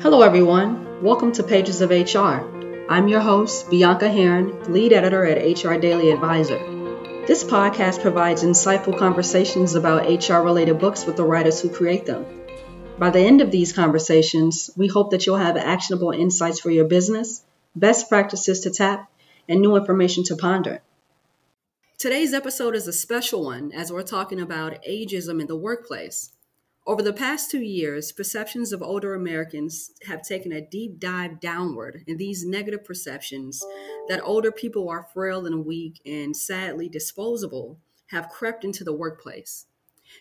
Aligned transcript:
Hello, 0.00 0.22
everyone. 0.22 1.02
Welcome 1.02 1.32
to 1.32 1.42
Pages 1.42 1.82
of 1.82 1.90
HR. 1.90 2.88
I'm 2.88 3.08
your 3.08 3.20
host, 3.20 3.68
Bianca 3.68 4.08
Heron, 4.08 4.72
lead 4.72 4.92
editor 4.92 5.24
at 5.26 5.62
HR 5.62 5.74
Daily 5.74 6.10
Advisor. 6.10 6.58
This 7.26 7.44
podcast 7.44 8.00
provides 8.00 8.42
insightful 8.42 8.98
conversations 8.98 9.74
about 9.74 10.08
HR 10.08 10.38
related 10.38 10.78
books 10.78 11.04
with 11.04 11.16
the 11.16 11.24
writers 11.24 11.60
who 11.60 11.68
create 11.68 12.06
them. 12.06 12.24
By 12.98 13.10
the 13.10 13.20
end 13.20 13.42
of 13.42 13.50
these 13.50 13.74
conversations, 13.74 14.70
we 14.76 14.88
hope 14.88 15.10
that 15.10 15.26
you'll 15.26 15.36
have 15.36 15.58
actionable 15.58 16.10
insights 16.10 16.58
for 16.58 16.70
your 16.70 16.86
business, 16.86 17.44
best 17.76 18.08
practices 18.08 18.60
to 18.60 18.70
tap, 18.70 19.10
and 19.46 19.60
new 19.60 19.76
information 19.76 20.24
to 20.24 20.36
ponder. 20.36 20.80
Today's 21.98 22.32
episode 22.32 22.74
is 22.74 22.88
a 22.88 22.92
special 22.92 23.44
one 23.44 23.70
as 23.72 23.92
we're 23.92 24.02
talking 24.02 24.40
about 24.40 24.82
ageism 24.88 25.40
in 25.40 25.46
the 25.46 25.54
workplace. 25.54 26.30
Over 26.84 27.02
the 27.02 27.12
past 27.12 27.48
two 27.48 27.62
years, 27.62 28.10
perceptions 28.10 28.72
of 28.72 28.82
older 28.82 29.14
Americans 29.14 29.92
have 30.08 30.22
taken 30.22 30.50
a 30.50 30.60
deep 30.60 30.98
dive 30.98 31.38
downward, 31.38 32.02
and 32.08 32.18
these 32.18 32.44
negative 32.44 32.84
perceptions 32.84 33.64
that 34.08 34.20
older 34.24 34.50
people 34.50 34.88
are 34.88 35.06
frail 35.14 35.46
and 35.46 35.64
weak 35.64 36.00
and 36.04 36.36
sadly 36.36 36.88
disposable 36.88 37.78
have 38.08 38.28
crept 38.28 38.64
into 38.64 38.82
the 38.82 38.92
workplace. 38.92 39.66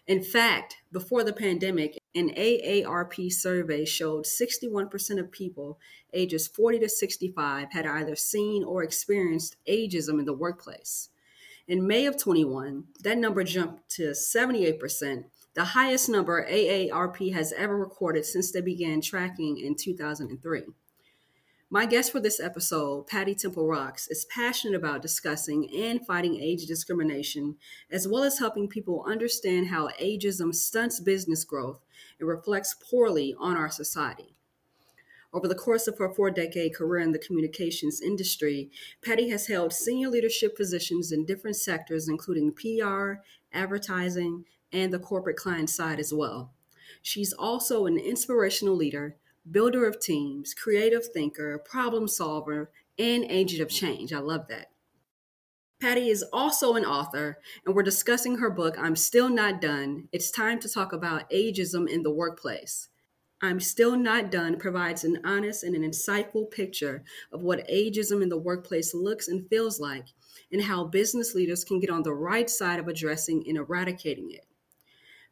In 0.06 0.24
fact, 0.24 0.78
before 0.92 1.24
the 1.24 1.34
pandemic, 1.34 1.98
an 2.14 2.30
AARP 2.30 3.32
survey 3.32 3.84
showed 3.84 4.26
61% 4.26 5.20
of 5.20 5.32
people 5.32 5.80
ages 6.14 6.48
40 6.48 6.80
to 6.80 6.90
65 6.90 7.72
had 7.72 7.88
either 7.88 8.16
seen 8.16 8.64
or 8.64 8.84
experienced 8.84 9.58
ageism 9.68 10.20
in 10.20 10.26
the 10.26 10.34
workplace. 10.34 11.10
In 11.68 11.88
May 11.88 12.06
of 12.06 12.18
21, 12.18 12.86
that 13.04 13.18
number 13.18 13.44
jumped 13.44 13.90
to 13.96 14.12
78%, 14.12 15.26
the 15.54 15.66
highest 15.66 16.08
number 16.08 16.48
AARP 16.50 17.34
has 17.34 17.52
ever 17.54 17.78
recorded 17.78 18.26
since 18.26 18.52
they 18.52 18.62
began 18.62 19.02
tracking 19.02 19.58
in 19.58 19.76
2003. 19.76 20.64
My 21.70 21.86
guest 21.86 22.12
for 22.12 22.20
this 22.20 22.40
episode, 22.40 23.08
Patti 23.08 23.34
Temple 23.34 23.68
Rocks, 23.68 24.08
is 24.10 24.26
passionate 24.26 24.76
about 24.76 25.02
discussing 25.02 25.70
and 25.74 26.06
fighting 26.06 26.36
age 26.36 26.66
discrimination, 26.66 27.56
as 27.90 28.08
well 28.08 28.24
as 28.24 28.40
helping 28.40 28.68
people 28.68 29.06
understand 29.08 29.68
how 29.68 29.88
ageism 30.02 30.54
stunts 30.54 31.00
business 31.00 31.46
growth 31.46 31.80
and 32.20 32.28
reflects 32.28 32.76
poorly 32.90 33.34
on 33.40 33.56
our 33.56 33.70
society. 33.70 34.36
Over 35.34 35.48
the 35.48 35.56
course 35.56 35.88
of 35.88 35.98
her 35.98 36.14
four 36.14 36.30
decade 36.30 36.76
career 36.76 37.02
in 37.02 37.14
the 37.14 37.20
communications 37.20 38.02
industry, 38.02 38.70
Patti 39.02 39.30
has 39.30 39.48
held 39.48 39.72
senior 39.72 40.10
leadership 40.10 40.58
positions 40.58 41.14
in 41.14 41.26
different 41.26 41.56
sectors, 41.56 42.10
including 42.10 42.52
PR, 42.54 43.22
advertising, 43.54 44.44
and 44.72 44.94
the 44.94 45.00
corporate 45.00 45.38
client 45.38 45.70
side 45.70 46.00
as 46.00 46.14
well. 46.14 46.54
She's 47.02 47.34
also 47.34 47.86
an 47.86 47.98
inspirational 47.98 48.76
leader, 48.76 49.18
builder 49.50 49.88
of 49.88 50.00
teams, 50.00 50.54
creative 50.54 51.06
thinker, 51.06 51.58
problem 51.58 52.08
solver, 52.08 52.72
and 53.00 53.26
agent 53.26 53.62
of 53.62 53.70
change. 53.70 54.14
I 54.14 54.20
love 54.20 54.48
that. 54.50 54.68
Patti 55.82 56.10
is 56.10 56.24
also 56.32 56.76
an 56.76 56.86
author, 56.86 57.40
and 57.66 57.74
we're 57.74 57.82
discussing 57.82 58.38
her 58.38 58.52
book, 58.52 58.78
I'm 58.78 58.96
Still 58.96 59.30
Not 59.30 59.62
Done. 59.62 60.10
It's 60.12 60.30
time 60.30 60.60
to 60.60 60.70
talk 60.70 60.94
about 60.94 61.28
ageism 61.32 61.90
in 61.90 62.04
the 62.04 62.14
workplace. 62.14 62.90
I'm 63.42 63.60
Still 63.60 63.98
Not 63.98 64.30
Done 64.30 64.60
provides 64.60 65.04
an 65.04 65.22
honest 65.26 65.64
and 65.64 65.76
an 65.76 65.82
insightful 65.82 66.52
picture 66.52 67.04
of 67.32 67.42
what 67.42 67.68
ageism 67.68 68.22
in 68.22 68.30
the 68.30 68.38
workplace 68.38 68.94
looks 68.94 69.28
and 69.28 69.50
feels 69.50 69.80
like, 69.80 70.06
and 70.52 70.62
how 70.62 70.84
business 70.84 71.34
leaders 71.34 71.64
can 71.64 71.80
get 71.80 71.90
on 71.90 72.04
the 72.04 72.14
right 72.14 72.48
side 72.48 72.80
of 72.80 72.88
addressing 72.88 73.44
and 73.48 73.58
eradicating 73.58 74.30
it. 74.30 74.46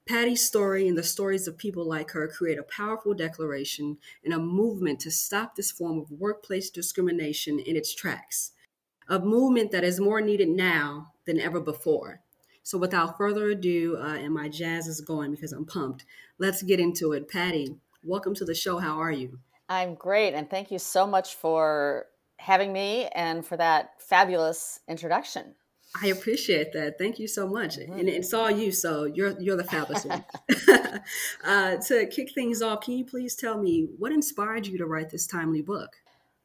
Patti's 0.09 0.43
story 0.43 0.87
and 0.87 0.97
the 0.97 1.03
stories 1.03 1.47
of 1.47 1.55
people 1.55 1.85
like 1.85 2.09
her 2.09 2.27
create 2.27 2.57
a 2.57 2.63
powerful 2.63 3.13
declaration 3.13 3.99
and 4.25 4.33
a 4.33 4.39
movement 4.39 4.99
to 5.01 5.11
stop 5.11 5.55
this 5.55 5.69
form 5.69 5.99
of 5.99 6.09
workplace 6.09 6.71
discrimination 6.71 7.59
in 7.59 7.75
its 7.75 7.93
tracks, 7.93 8.53
a 9.07 9.19
movement 9.19 9.69
that 9.69 9.83
is 9.83 9.99
more 9.99 10.19
needed 10.19 10.49
now 10.49 11.11
than 11.27 11.39
ever 11.39 11.59
before. 11.59 12.21
So, 12.63 12.75
without 12.79 13.19
further 13.19 13.51
ado, 13.51 13.99
uh, 14.01 14.15
and 14.15 14.33
my 14.33 14.49
jazz 14.49 14.87
is 14.87 14.99
going 14.99 15.29
because 15.29 15.53
I'm 15.53 15.67
pumped, 15.67 16.05
let's 16.39 16.63
get 16.63 16.79
into 16.79 17.11
it. 17.11 17.29
Patti, 17.29 17.75
welcome 18.03 18.33
to 18.33 18.45
the 18.45 18.55
show. 18.55 18.79
How 18.79 18.99
are 18.99 19.11
you? 19.11 19.37
I'm 19.69 19.93
great, 19.93 20.33
and 20.33 20.49
thank 20.49 20.71
you 20.71 20.79
so 20.79 21.05
much 21.05 21.35
for 21.35 22.07
having 22.37 22.73
me 22.73 23.05
and 23.13 23.45
for 23.45 23.57
that 23.57 23.91
fabulous 23.99 24.79
introduction. 24.87 25.53
I 26.01 26.07
appreciate 26.07 26.71
that. 26.73 26.97
Thank 26.97 27.19
you 27.19 27.27
so 27.27 27.47
much. 27.47 27.77
Mm-hmm. 27.77 27.99
And 27.99 28.09
it's 28.09 28.33
all 28.33 28.49
you, 28.51 28.71
so 28.71 29.05
you're 29.05 29.39
you're 29.39 29.57
the 29.57 29.63
fabulous 29.63 30.05
one. 30.05 30.23
uh, 31.43 31.77
to 31.77 32.05
kick 32.07 32.33
things 32.33 32.61
off, 32.61 32.81
can 32.81 32.97
you 32.97 33.05
please 33.05 33.35
tell 33.35 33.57
me 33.57 33.87
what 33.97 34.11
inspired 34.11 34.67
you 34.67 34.77
to 34.77 34.85
write 34.85 35.09
this 35.09 35.25
timely 35.25 35.61
book? 35.61 35.95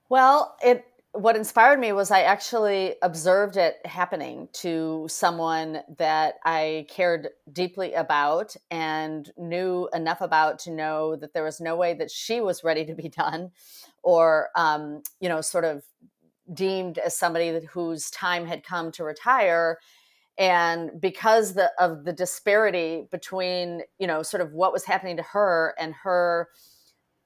Well, 0.08 0.56
it 0.64 0.86
what 1.12 1.36
inspired 1.36 1.78
me 1.78 1.92
was 1.92 2.10
I 2.10 2.22
actually 2.22 2.96
observed 3.00 3.56
it 3.56 3.76
happening 3.86 4.48
to 4.54 5.06
someone 5.08 5.80
that 5.98 6.34
I 6.44 6.86
cared 6.90 7.28
deeply 7.52 7.94
about 7.94 8.56
and 8.68 9.30
knew 9.36 9.88
enough 9.94 10.20
about 10.20 10.58
to 10.60 10.72
know 10.72 11.14
that 11.14 11.32
there 11.32 11.44
was 11.44 11.60
no 11.60 11.76
way 11.76 11.94
that 11.94 12.10
she 12.10 12.40
was 12.40 12.64
ready 12.64 12.84
to 12.86 12.94
be 12.94 13.08
done 13.08 13.52
or 14.02 14.48
um, 14.56 15.02
you 15.20 15.28
know 15.28 15.40
sort 15.40 15.64
of 15.64 15.84
deemed 16.52 16.98
as 16.98 17.16
somebody 17.16 17.60
whose 17.72 18.10
time 18.10 18.46
had 18.46 18.64
come 18.64 18.92
to 18.92 19.04
retire 19.04 19.78
and 20.36 20.90
because 21.00 21.54
the, 21.54 21.70
of 21.78 22.04
the 22.04 22.12
disparity 22.12 23.06
between 23.10 23.82
you 23.98 24.06
know 24.06 24.22
sort 24.22 24.40
of 24.40 24.52
what 24.52 24.72
was 24.72 24.84
happening 24.84 25.16
to 25.16 25.22
her 25.22 25.74
and 25.78 25.94
her 25.94 26.48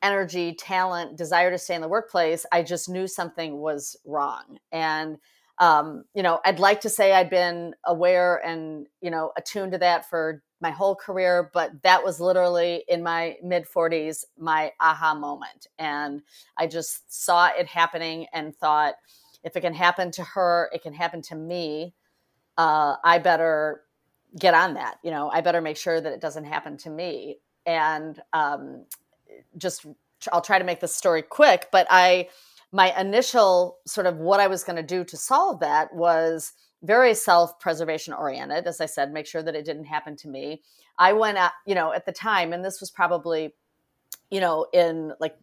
energy 0.03 0.55
talent 0.55 1.17
desire 1.17 1.51
to 1.51 1.59
stay 1.59 1.75
in 1.75 1.81
the 1.81 1.89
workplace 1.89 2.45
i 2.53 2.63
just 2.63 2.89
knew 2.89 3.07
something 3.07 3.59
was 3.59 3.97
wrong. 4.05 4.59
And 4.71 5.19
um, 5.59 6.05
you 6.15 6.23
know 6.23 6.41
i'd 6.45 6.61
like 6.61 6.81
to 6.83 6.91
say 6.91 7.13
i'd 7.13 7.31
been 7.31 7.75
aware 7.85 8.37
and 8.45 8.87
you 9.01 9.11
know 9.11 9.33
attuned 9.37 9.73
to 9.73 9.79
that 9.79 10.09
for 10.09 10.43
my 10.61 10.71
whole 10.71 10.95
career 10.95 11.51
but 11.53 11.71
that 11.83 12.03
was 12.05 12.21
literally 12.21 12.85
in 12.89 13.03
my 13.03 13.37
mid 13.43 13.65
40s 13.65 14.25
my 14.39 14.73
aha 14.81 15.15
moment. 15.15 15.67
And 15.79 16.23
i 16.57 16.67
just 16.67 17.13
saw 17.13 17.49
it 17.49 17.67
happening 17.67 18.27
and 18.33 18.57
thought 18.57 18.95
if 19.45 19.57
it 19.57 19.61
can 19.61 19.75
happen 19.75 20.11
to 20.13 20.25
her 20.25 20.71
it 20.73 20.83
can 20.83 20.93
happen 20.93 21.23
to 21.23 21.35
me 21.35 21.95
uh, 22.57 22.97
i 23.05 23.19
better 23.19 23.83
get 24.39 24.55
on 24.55 24.75
that 24.75 24.99
you 25.03 25.11
know? 25.11 25.31
I 25.31 25.41
better 25.41 25.61
make 25.61 25.77
sure 25.77 26.01
that 26.01 26.13
it 26.13 26.21
doesn't 26.21 26.45
happen 26.45 26.77
to 26.79 26.91
me. 26.91 27.39
And 27.67 28.21
um, 28.33 28.85
just 29.57 29.87
i'll 30.33 30.41
try 30.43 30.59
to 30.59 30.65
make 30.65 30.81
this 30.81 30.95
story 30.95 31.23
quick 31.23 31.69
but 31.71 31.87
i 31.91 32.29
my 32.73 32.99
initial 33.01 33.79
sort 33.87 34.07
of 34.07 34.17
what 34.19 34.41
i 34.41 34.47
was 34.47 34.65
going 34.65 34.77
to 34.77 34.83
do 34.83 35.05
to 35.05 35.17
solve 35.17 35.61
that 35.61 35.95
was 35.95 36.53
very 36.83 37.15
self-preservation 37.15 38.15
oriented 38.15 38.67
as 38.67 38.81
i 38.81 38.87
said 38.87 39.13
make 39.13 39.27
sure 39.27 39.43
that 39.43 39.55
it 39.55 39.65
didn't 39.65 39.85
happen 39.85 40.17
to 40.17 40.29
me 40.29 40.63
i 40.99 41.13
went 41.13 41.37
at 41.37 41.53
you 41.67 41.75
know 41.75 41.93
at 41.93 42.07
the 42.07 42.13
time 42.13 42.53
and 42.53 42.65
this 42.65 42.81
was 42.81 42.91
probably 42.91 43.55
you 44.31 44.41
know 44.41 44.67
in 44.73 45.13
like 45.21 45.37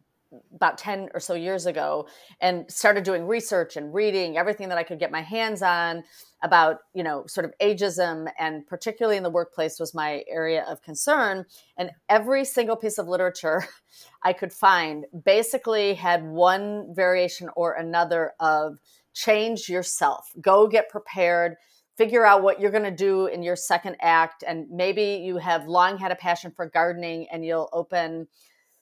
about 0.56 0.78
10 0.78 1.10
or 1.14 1.20
so 1.20 1.34
years 1.34 1.66
ago 1.66 2.08
and 2.42 2.70
started 2.72 3.04
doing 3.04 3.28
research 3.28 3.78
and 3.78 3.94
reading 3.94 4.38
everything 4.38 4.70
that 4.70 4.78
I 4.78 4.84
could 4.84 5.00
get 5.00 5.12
my 5.12 5.22
hands 5.22 5.62
on 5.62 6.04
about, 6.42 6.80
you 6.94 7.04
know, 7.04 7.26
sort 7.28 7.46
of 7.46 7.54
ageism 7.62 8.28
and 8.40 8.66
particularly 8.68 9.18
in 9.18 9.24
the 9.24 9.30
workplace 9.30 9.80
was 9.80 9.94
my 9.94 10.24
area 10.28 10.66
of 10.68 10.82
concern. 10.82 11.46
And 11.78 11.92
every 12.10 12.46
single 12.46 12.76
piece 12.76 12.98
of 12.98 13.08
literature 13.08 13.66
I 14.24 14.34
could 14.34 14.54
find 14.54 15.06
basically 15.26 15.94
had 15.94 16.26
one 16.26 16.94
variation 16.94 17.50
or 17.56 17.74
another 17.74 18.34
of 18.40 18.80
change 19.16 19.68
yourself, 19.68 20.30
go 20.42 20.68
get 20.68 20.90
prepared, 20.90 21.56
figure 21.98 22.26
out 22.26 22.44
what 22.44 22.60
you're 22.60 22.72
going 22.72 22.84
to 22.84 22.92
do 22.92 23.28
in 23.28 23.42
your 23.42 23.56
second 23.56 23.96
act. 24.02 24.44
And 24.46 24.70
maybe 24.70 25.22
you 25.24 25.38
have 25.38 25.68
long 25.68 25.98
had 25.98 26.12
a 26.12 26.16
passion 26.16 26.52
for 26.56 26.68
gardening 26.68 27.26
and 27.32 27.44
you'll 27.44 27.70
open 27.74 28.28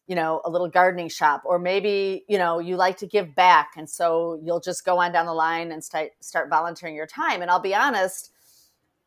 you 0.08 0.16
know 0.16 0.42
a 0.44 0.50
little 0.50 0.68
gardening 0.68 1.08
shop 1.08 1.44
or 1.46 1.58
maybe 1.58 2.26
you 2.28 2.38
know 2.38 2.60
you 2.60 2.76
like 2.76 2.98
to 2.98 3.08
give 3.08 3.34
back 3.36 3.72
and 3.78 3.90
so 3.90 4.38
you'll 4.44 4.60
just 4.60 4.84
go 4.84 4.98
on 5.00 5.14
down 5.14 5.26
the 5.26 5.34
line 5.34 5.72
and 5.72 5.82
start 5.82 6.10
start 6.20 6.50
volunteering 6.50 6.94
your 6.94 7.08
time. 7.08 7.42
And 7.42 7.50
i'll 7.50 7.62
be 7.62 7.74
honest 7.74 8.32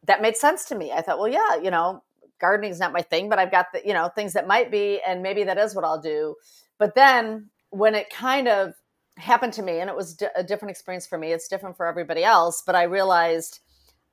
that 0.06 0.22
made 0.22 0.38
sense 0.38 0.64
to 0.66 0.74
me. 0.74 0.92
I 0.92 1.02
thought 1.02 1.18
well 1.18 1.28
yeah 1.28 1.56
you 1.62 1.70
know 1.70 2.02
gardening 2.40 2.70
is 2.70 2.80
not 2.80 2.94
my 2.94 3.02
thing 3.02 3.28
but 3.28 3.38
i've 3.38 3.50
got 3.50 3.66
the 3.74 3.82
you 3.84 3.92
know 3.92 4.08
things 4.08 4.32
that 4.32 4.46
might 4.46 4.70
be 4.70 5.00
and 5.06 5.22
maybe 5.22 5.44
that 5.44 5.58
is 5.58 5.74
what 5.74 5.84
i'll 5.84 6.00
do. 6.00 6.34
But 6.78 6.94
then 6.94 7.50
when 7.68 7.94
it 7.94 8.08
kind 8.08 8.48
of 8.48 8.72
happened 9.16 9.52
to 9.54 9.62
me 9.62 9.80
and 9.80 9.88
it 9.88 9.96
was 9.96 10.16
a 10.34 10.44
different 10.44 10.70
experience 10.70 11.06
for 11.06 11.18
me. 11.18 11.32
It's 11.32 11.48
different 11.48 11.76
for 11.76 11.86
everybody 11.86 12.24
else 12.24 12.62
but 12.64 12.74
i 12.74 12.82
realized 12.84 13.60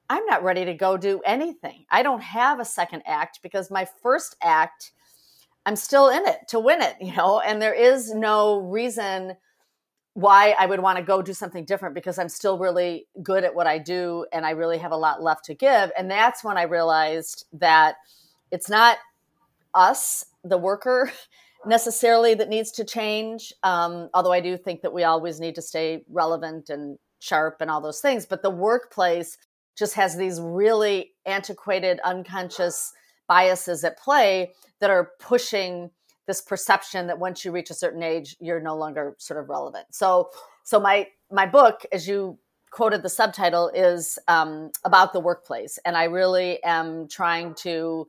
i'm 0.10 0.26
not 0.26 0.44
ready 0.44 0.66
to 0.66 0.74
go 0.74 0.98
do 0.98 1.22
anything. 1.26 1.86
I 1.90 2.04
don't 2.04 2.22
have 2.22 2.60
a 2.60 2.66
second 2.66 3.04
act 3.06 3.40
because 3.44 3.72
my 3.72 3.88
first 4.02 4.36
act 4.42 4.92
I'm 5.66 5.76
still 5.76 6.10
in 6.10 6.26
it 6.28 6.48
to 6.50 6.60
win 6.60 6.82
it, 6.82 6.96
you 7.00 7.16
know, 7.16 7.40
and 7.40 7.62
there 7.62 7.74
is 7.74 8.14
no 8.14 8.60
reason 8.60 9.36
why 10.14 10.56
I 10.60 10.66
would 10.66 10.80
want 10.80 10.98
to 10.98 11.04
go 11.04 11.22
do 11.22 11.34
something 11.34 11.66
different 11.66 11.96
because 11.96 12.20
I'm 12.20 12.30
still 12.30 12.58
really 12.58 13.08
good 13.24 13.44
at 13.44 13.56
what 13.56 13.66
I 13.66 13.80
do 13.80 14.26
and 14.32 14.46
I 14.46 14.52
really 14.52 14.78
have 14.78 14.92
a 14.92 14.98
lot 14.98 15.24
left 15.24 15.46
to 15.46 15.56
give. 15.56 15.92
And 15.98 16.12
that's 16.12 16.44
when 16.44 16.58
I 16.58 16.64
realized 16.64 17.46
that 17.54 17.96
it's 18.52 18.70
not 18.70 18.98
us, 19.74 20.26
the 20.44 20.58
worker, 20.58 21.12
necessarily 21.66 22.34
that 22.36 22.50
needs 22.50 22.72
to 22.72 22.86
change. 22.86 23.54
Um, 23.64 24.10
although 24.14 24.32
I 24.32 24.42
do 24.42 24.58
think 24.58 24.82
that 24.82 24.94
we 24.94 25.04
always 25.04 25.40
need 25.40 25.56
to 25.56 25.62
stay 25.62 26.04
relevant 26.10 26.70
and 26.70 26.98
sharp 27.20 27.58
and 27.60 27.72
all 27.72 27.82
those 27.82 28.02
things. 28.02 28.26
But 28.26 28.42
the 28.42 28.50
workplace 28.50 29.38
just 29.78 29.96
has 29.96 30.18
these 30.18 30.40
really 30.42 31.12
antiquated, 31.26 32.00
unconscious 32.04 32.92
biases 33.28 33.84
at 33.84 33.98
play 33.98 34.54
that 34.80 34.90
are 34.90 35.12
pushing 35.20 35.90
this 36.28 36.42
perception 36.42 37.08
that 37.08 37.20
once 37.20 37.44
you 37.44 37.52
reach 37.52 37.70
a 37.70 37.74
certain 37.74 38.04
age, 38.04 38.36
you're 38.40 38.62
no 38.62 38.76
longer 38.76 39.16
sort 39.18 39.40
of 39.40 39.50
relevant. 39.50 39.86
So, 39.92 40.30
so 40.64 40.80
my 40.80 41.08
my 41.32 41.46
book, 41.46 41.86
as 41.92 42.08
you 42.08 42.38
quoted 42.72 43.04
the 43.04 43.10
subtitle, 43.10 43.70
is 43.70 44.20
um, 44.28 44.72
about 44.84 45.14
the 45.14 45.20
workplace, 45.20 45.80
and 45.86 45.98
I 45.98 46.06
really 46.06 46.64
am 46.64 47.08
trying 47.08 47.56
to 47.56 48.08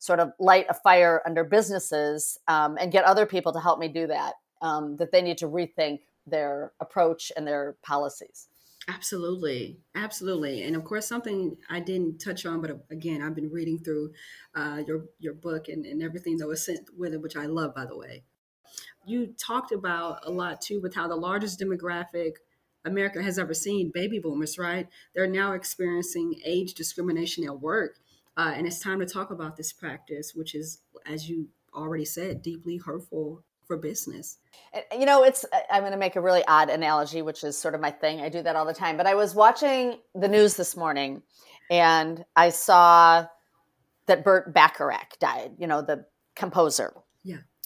sort 0.00 0.18
of 0.18 0.32
light 0.40 0.66
a 0.68 0.74
fire 0.74 1.22
under 1.24 1.44
businesses 1.44 2.38
um, 2.48 2.76
and 2.80 2.90
get 2.90 3.04
other 3.04 3.26
people 3.26 3.52
to 3.52 3.60
help 3.60 3.78
me 3.78 3.86
do 3.86 4.08
that. 4.08 4.34
Um, 4.62 4.96
that 4.96 5.10
they 5.10 5.22
need 5.22 5.38
to 5.38 5.46
rethink 5.46 6.00
their 6.26 6.72
approach 6.80 7.32
and 7.34 7.46
their 7.46 7.76
policies. 7.82 8.48
Absolutely, 8.88 9.78
absolutely, 9.94 10.64
and 10.64 10.74
of 10.74 10.84
course, 10.84 11.06
something 11.06 11.56
I 11.70 11.80
didn't 11.80 12.18
touch 12.18 12.44
on, 12.44 12.60
but 12.60 12.70
uh, 12.70 12.74
again, 12.90 13.22
I've 13.22 13.34
been 13.34 13.50
reading 13.50 13.78
through 13.78 14.12
uh, 14.54 14.82
your 14.86 15.04
your 15.18 15.34
book 15.34 15.68
and, 15.68 15.86
and 15.86 16.02
everything 16.02 16.38
that 16.38 16.48
was 16.48 16.64
sent 16.64 16.88
with 16.98 17.14
it, 17.14 17.22
which 17.22 17.36
I 17.36 17.46
love, 17.46 17.74
by 17.74 17.86
the 17.86 17.96
way. 17.96 18.24
You 19.06 19.34
talked 19.38 19.72
about 19.72 20.26
a 20.26 20.30
lot 20.30 20.60
too 20.60 20.80
with 20.80 20.94
how 20.94 21.08
the 21.08 21.16
largest 21.16 21.60
demographic 21.60 22.32
America 22.84 23.22
has 23.22 23.38
ever 23.38 23.54
seen, 23.54 23.90
baby 23.92 24.18
boomers, 24.18 24.58
right? 24.58 24.88
They're 25.14 25.26
now 25.26 25.52
experiencing 25.52 26.40
age 26.44 26.74
discrimination 26.74 27.44
at 27.44 27.60
work, 27.60 27.98
uh, 28.40 28.54
and 28.56 28.66
it's 28.66 28.78
time 28.78 29.00
to 29.00 29.04
talk 29.04 29.30
about 29.30 29.54
this 29.54 29.70
practice, 29.70 30.34
which 30.34 30.54
is, 30.54 30.80
as 31.04 31.28
you 31.28 31.48
already 31.74 32.06
said, 32.06 32.40
deeply 32.40 32.78
hurtful 32.78 33.44
for 33.66 33.76
business. 33.76 34.38
You 34.98 35.04
know, 35.04 35.24
it's, 35.24 35.44
I'm 35.70 35.82
going 35.82 35.92
to 35.92 35.98
make 35.98 36.16
a 36.16 36.22
really 36.22 36.42
odd 36.48 36.70
analogy, 36.70 37.20
which 37.20 37.44
is 37.44 37.58
sort 37.58 37.74
of 37.74 37.82
my 37.82 37.90
thing. 37.90 38.22
I 38.22 38.30
do 38.30 38.40
that 38.42 38.56
all 38.56 38.64
the 38.64 38.72
time. 38.72 38.96
But 38.96 39.06
I 39.06 39.14
was 39.14 39.34
watching 39.34 39.98
the 40.14 40.26
news 40.26 40.56
this 40.56 40.74
morning 40.74 41.22
and 41.70 42.24
I 42.34 42.48
saw 42.48 43.26
that 44.06 44.24
Burt 44.24 44.54
Bacharach 44.54 45.18
died, 45.18 45.52
you 45.58 45.66
know, 45.66 45.82
the 45.82 46.06
composer. 46.34 46.94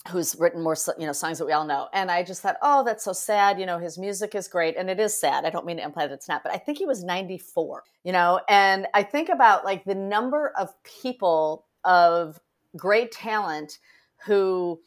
Who's 0.09 0.35
written 0.37 0.61
more, 0.61 0.75
you 0.99 1.07
know, 1.07 1.13
songs 1.13 1.39
that 1.39 1.45
we 1.45 1.51
all 1.51 1.65
know. 1.65 1.87
And 1.91 2.11
I 2.11 2.21
just 2.23 2.41
thought, 2.41 2.57
oh, 2.61 2.83
that's 2.83 3.03
so 3.03 3.13
sad. 3.13 3.59
You 3.59 3.65
know, 3.65 3.79
his 3.79 3.97
music 3.97 4.35
is 4.35 4.47
great. 4.47 4.77
And 4.77 4.89
it 4.89 4.99
is 4.99 5.19
sad. 5.19 5.45
I 5.45 5.49
don't 5.49 5.65
mean 5.65 5.77
to 5.77 5.83
imply 5.83 6.05
that 6.05 6.13
it's 6.13 6.27
not, 6.27 6.43
but 6.43 6.53
I 6.53 6.57
think 6.57 6.77
he 6.77 6.85
was 6.85 7.03
94, 7.03 7.83
you 8.03 8.11
know, 8.11 8.39
and 8.47 8.85
I 8.93 9.01
think 9.01 9.29
about 9.29 9.65
like 9.65 9.83
the 9.83 9.95
number 9.95 10.53
of 10.59 10.71
people 10.83 11.65
of 11.83 12.39
great 12.77 13.11
talent 13.11 13.79
who, 14.25 14.79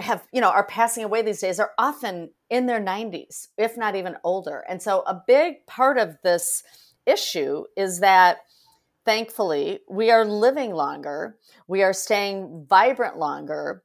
have 0.00 0.24
you 0.32 0.40
know 0.40 0.50
are 0.50 0.66
passing 0.66 1.04
away 1.04 1.22
these 1.22 1.40
days 1.40 1.58
are 1.58 1.72
often 1.76 2.30
in 2.50 2.66
their 2.66 2.80
90s 2.80 3.48
if 3.56 3.76
not 3.76 3.96
even 3.96 4.16
older 4.22 4.64
and 4.68 4.80
so 4.80 5.02
a 5.06 5.22
big 5.26 5.66
part 5.66 5.98
of 5.98 6.16
this 6.22 6.62
issue 7.06 7.64
is 7.76 8.00
that 8.00 8.38
thankfully 9.04 9.80
we 9.90 10.10
are 10.10 10.24
living 10.24 10.72
longer 10.72 11.36
we 11.66 11.82
are 11.82 11.92
staying 11.92 12.64
vibrant 12.68 13.18
longer 13.18 13.82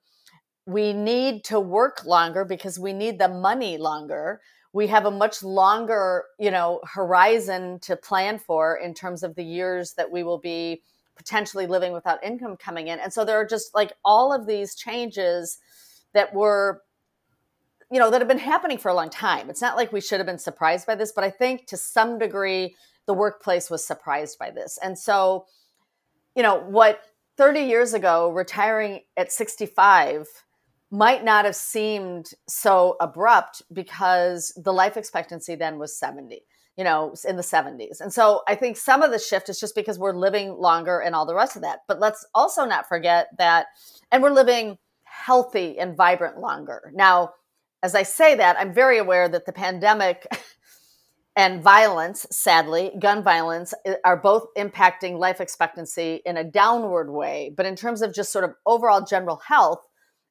we 0.65 0.93
need 0.93 1.43
to 1.45 1.59
work 1.59 2.05
longer 2.05 2.45
because 2.45 2.79
we 2.79 2.93
need 2.93 3.19
the 3.19 3.27
money 3.27 3.77
longer. 3.77 4.41
We 4.71 4.87
have 4.87 5.05
a 5.05 5.11
much 5.11 5.43
longer 5.43 6.25
you 6.39 6.51
know 6.51 6.79
horizon 6.83 7.79
to 7.81 7.95
plan 7.95 8.39
for 8.39 8.77
in 8.77 8.93
terms 8.93 9.23
of 9.23 9.35
the 9.35 9.43
years 9.43 9.93
that 9.93 10.11
we 10.11 10.23
will 10.23 10.39
be 10.39 10.81
potentially 11.15 11.67
living 11.67 11.93
without 11.93 12.23
income 12.23 12.57
coming 12.57 12.87
in. 12.87 12.99
And 12.99 13.13
so 13.13 13.23
there 13.23 13.37
are 13.37 13.45
just 13.45 13.75
like 13.75 13.93
all 14.03 14.33
of 14.33 14.47
these 14.47 14.75
changes 14.75 15.59
that 16.13 16.33
were 16.33 16.81
you 17.91 17.99
know 17.99 18.09
that 18.09 18.21
have 18.21 18.27
been 18.27 18.39
happening 18.39 18.77
for 18.77 18.89
a 18.89 18.95
long 18.95 19.09
time. 19.09 19.49
It's 19.49 19.61
not 19.61 19.75
like 19.75 19.91
we 19.91 20.01
should 20.01 20.19
have 20.19 20.25
been 20.25 20.39
surprised 20.39 20.87
by 20.87 20.95
this 20.95 21.11
but 21.11 21.23
i 21.23 21.29
think 21.29 21.67
to 21.67 21.77
some 21.77 22.17
degree 22.17 22.75
the 23.05 23.13
workplace 23.13 23.69
was 23.69 23.85
surprised 23.85 24.39
by 24.39 24.49
this. 24.49 24.79
And 24.81 24.97
so 24.97 25.45
you 26.35 26.41
know 26.41 26.59
what 26.59 27.01
30 27.37 27.61
years 27.61 27.93
ago 27.93 28.31
retiring 28.31 29.01
at 29.17 29.31
65 29.31 30.27
might 30.93 31.23
not 31.23 31.45
have 31.45 31.55
seemed 31.55 32.31
so 32.47 32.95
abrupt 33.01 33.63
because 33.73 34.53
the 34.55 34.71
life 34.71 34.95
expectancy 34.95 35.55
then 35.55 35.79
was 35.79 35.97
70 35.97 36.41
you 36.77 36.83
know 36.83 37.13
in 37.27 37.35
the 37.35 37.43
70s 37.43 37.99
and 37.99 38.13
so 38.13 38.41
i 38.47 38.55
think 38.55 38.77
some 38.77 39.01
of 39.01 39.11
the 39.11 39.19
shift 39.19 39.49
is 39.49 39.59
just 39.59 39.75
because 39.75 39.97
we're 39.97 40.15
living 40.15 40.53
longer 40.53 40.99
and 40.99 41.15
all 41.15 41.25
the 41.25 41.35
rest 41.35 41.55
of 41.55 41.63
that 41.63 41.79
but 41.87 41.99
let's 41.99 42.25
also 42.33 42.63
not 42.65 42.87
forget 42.87 43.27
that 43.37 43.67
and 44.11 44.21
we're 44.23 44.31
living 44.31 44.77
healthy 45.13 45.77
and 45.77 45.95
vibrant 45.95 46.39
longer. 46.39 46.91
Now, 46.93 47.33
as 47.83 47.95
I 47.95 48.03
say 48.03 48.35
that, 48.35 48.57
I'm 48.59 48.73
very 48.73 48.97
aware 48.97 49.29
that 49.29 49.45
the 49.45 49.53
pandemic 49.53 50.25
and 51.35 51.61
violence, 51.61 52.25
sadly, 52.31 52.91
gun 52.99 53.23
violence, 53.23 53.73
are 54.03 54.17
both 54.17 54.47
impacting 54.57 55.17
life 55.17 55.39
expectancy 55.39 56.21
in 56.25 56.37
a 56.37 56.43
downward 56.43 57.11
way. 57.11 57.53
But 57.55 57.65
in 57.65 57.75
terms 57.75 58.01
of 58.01 58.13
just 58.13 58.31
sort 58.31 58.45
of 58.45 58.55
overall 58.65 59.05
general 59.05 59.41
health, 59.47 59.85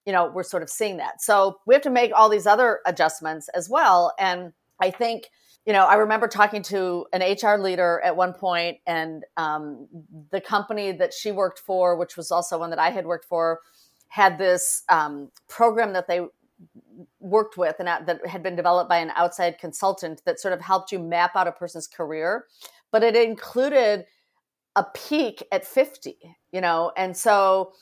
you 0.06 0.12
know, 0.12 0.31
we're 0.32 0.43
sort 0.43 0.62
of 0.62 0.70
seeing 0.70 0.96
that. 0.99 1.22
So 1.22 1.58
we 1.66 1.75
have 1.75 1.82
to 1.82 1.90
make 1.90 2.12
all 2.14 2.28
these 2.28 2.46
other 2.46 2.81
adjustments 2.87 3.49
as 3.50 3.69
well. 3.69 4.12
And 4.19 4.52
I 4.81 4.90
think, 4.90 5.31
you 5.64 5.72
know, 5.72 5.84
I 5.84 5.94
remember 5.94 6.26
talking 6.26 6.62
to 6.64 7.06
an 7.12 7.20
HR 7.20 7.56
leader 7.56 8.00
at 8.04 8.16
one 8.16 8.32
point, 8.32 8.78
and 8.87 9.25
um, 9.37 9.87
the 10.31 10.40
company 10.40 10.90
that 10.93 11.14
she 11.14 11.31
worked 11.31 11.60
for, 11.60 11.96
which 11.96 12.16
was 12.16 12.32
also 12.32 12.58
one 12.58 12.70
that 12.70 12.81
I 12.81 12.90
had 12.90 13.06
worked 13.06 13.26
for, 13.26 13.60
had 14.08 14.38
this 14.38 14.82
um, 14.88 15.31
program 15.49 15.93
that 15.93 16.08
they 16.08 16.20
worked 17.19 17.56
with 17.56 17.76
and 17.78 17.88
that 17.88 18.26
had 18.26 18.43
been 18.43 18.56
developed 18.56 18.88
by 18.88 18.99
an 18.99 19.10
outside 19.16 19.58
consultant 19.58 20.22
that 20.26 20.40
sort 20.40 20.52
of 20.54 20.60
helped 20.60 20.93
you 20.93 20.99
map 20.99 21.34
out 21.34 21.49
a 21.49 21.52
person's 21.52 21.87
career 21.87 22.46
but 22.90 23.02
it 23.02 23.16
included 23.16 24.04
a 24.76 24.84
peak 24.94 25.43
at 25.50 25.64
50 25.64 26.16
you 26.52 26.60
know 26.60 26.93
and 26.96 27.16
so 27.16 27.72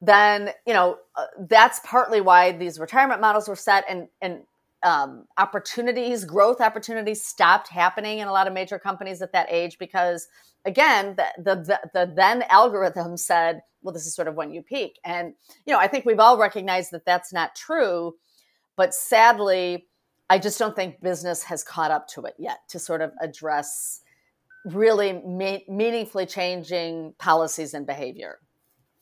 then 0.00 0.50
you 0.66 0.72
know 0.72 0.96
uh, 1.16 1.26
that's 1.48 1.80
partly 1.84 2.20
why 2.20 2.52
these 2.52 2.78
retirement 2.78 3.20
models 3.20 3.48
were 3.48 3.56
set 3.56 3.84
and 3.88 4.08
and 4.20 4.42
um, 4.84 5.24
opportunities 5.38 6.24
growth 6.24 6.60
opportunities 6.60 7.24
stopped 7.24 7.68
happening 7.68 8.20
in 8.20 8.28
a 8.28 8.32
lot 8.32 8.46
of 8.46 8.52
major 8.52 8.78
companies 8.78 9.20
at 9.20 9.32
that 9.32 9.48
age 9.50 9.76
because 9.78 10.28
again 10.64 11.16
the 11.16 11.26
the, 11.38 11.54
the, 11.56 11.80
the 11.94 12.12
then 12.14 12.44
algorithm 12.48 13.16
said 13.16 13.62
well, 13.82 13.92
this 13.92 14.06
is 14.06 14.14
sort 14.14 14.28
of 14.28 14.34
when 14.34 14.52
you 14.52 14.62
peak. 14.62 14.98
And, 15.04 15.34
you 15.66 15.72
know, 15.72 15.78
I 15.78 15.86
think 15.86 16.04
we've 16.04 16.18
all 16.18 16.38
recognized 16.38 16.90
that 16.92 17.04
that's 17.04 17.32
not 17.32 17.54
true. 17.54 18.14
But 18.76 18.94
sadly, 18.94 19.86
I 20.30 20.38
just 20.38 20.58
don't 20.58 20.76
think 20.76 21.00
business 21.00 21.42
has 21.44 21.64
caught 21.64 21.90
up 21.90 22.08
to 22.08 22.24
it 22.24 22.34
yet 22.38 22.58
to 22.68 22.78
sort 22.78 23.00
of 23.00 23.12
address 23.20 24.00
really 24.64 25.12
me- 25.12 25.64
meaningfully 25.68 26.26
changing 26.26 27.14
policies 27.18 27.74
and 27.74 27.86
behavior. 27.86 28.38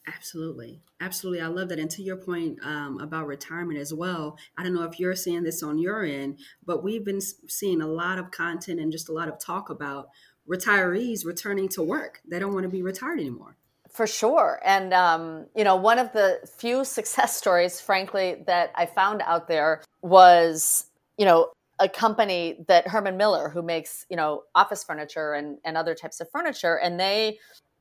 Absolutely. 0.06 0.80
Absolutely. 1.00 1.40
I 1.40 1.48
love 1.48 1.68
that. 1.70 1.78
And 1.78 1.90
to 1.90 2.02
your 2.02 2.16
point 2.16 2.58
um, 2.62 3.00
about 3.00 3.26
retirement 3.26 3.78
as 3.78 3.92
well, 3.92 4.38
I 4.56 4.62
don't 4.62 4.74
know 4.74 4.84
if 4.84 5.00
you're 5.00 5.16
seeing 5.16 5.42
this 5.42 5.62
on 5.62 5.78
your 5.78 6.04
end, 6.04 6.38
but 6.64 6.84
we've 6.84 7.04
been 7.04 7.20
seeing 7.20 7.80
a 7.80 7.86
lot 7.86 8.18
of 8.18 8.30
content 8.30 8.80
and 8.80 8.92
just 8.92 9.08
a 9.08 9.12
lot 9.12 9.28
of 9.28 9.38
talk 9.38 9.68
about 9.68 10.08
retirees 10.48 11.24
returning 11.24 11.68
to 11.70 11.82
work. 11.82 12.20
They 12.26 12.38
don't 12.38 12.54
want 12.54 12.64
to 12.64 12.68
be 12.68 12.82
retired 12.82 13.18
anymore. 13.18 13.56
For 13.90 14.06
sure. 14.06 14.60
And, 14.64 14.92
um, 14.92 15.46
you 15.56 15.64
know, 15.64 15.74
one 15.76 15.98
of 15.98 16.12
the 16.12 16.38
few 16.56 16.84
success 16.84 17.36
stories, 17.38 17.80
frankly, 17.80 18.44
that 18.46 18.70
I 18.74 18.86
found 18.86 19.22
out 19.24 19.48
there 19.48 19.82
was, 20.02 20.84
you 21.18 21.24
know, 21.24 21.50
a 21.78 21.88
company 21.88 22.64
that 22.68 22.88
Herman 22.88 23.16
Miller, 23.16 23.48
who 23.48 23.60
makes, 23.60 24.06
you 24.08 24.16
know, 24.16 24.44
office 24.54 24.84
furniture 24.84 25.34
and, 25.34 25.58
and 25.64 25.76
other 25.76 25.94
types 25.94 26.20
of 26.20 26.30
furniture. 26.30 26.78
And 26.78 26.98
they 26.98 27.38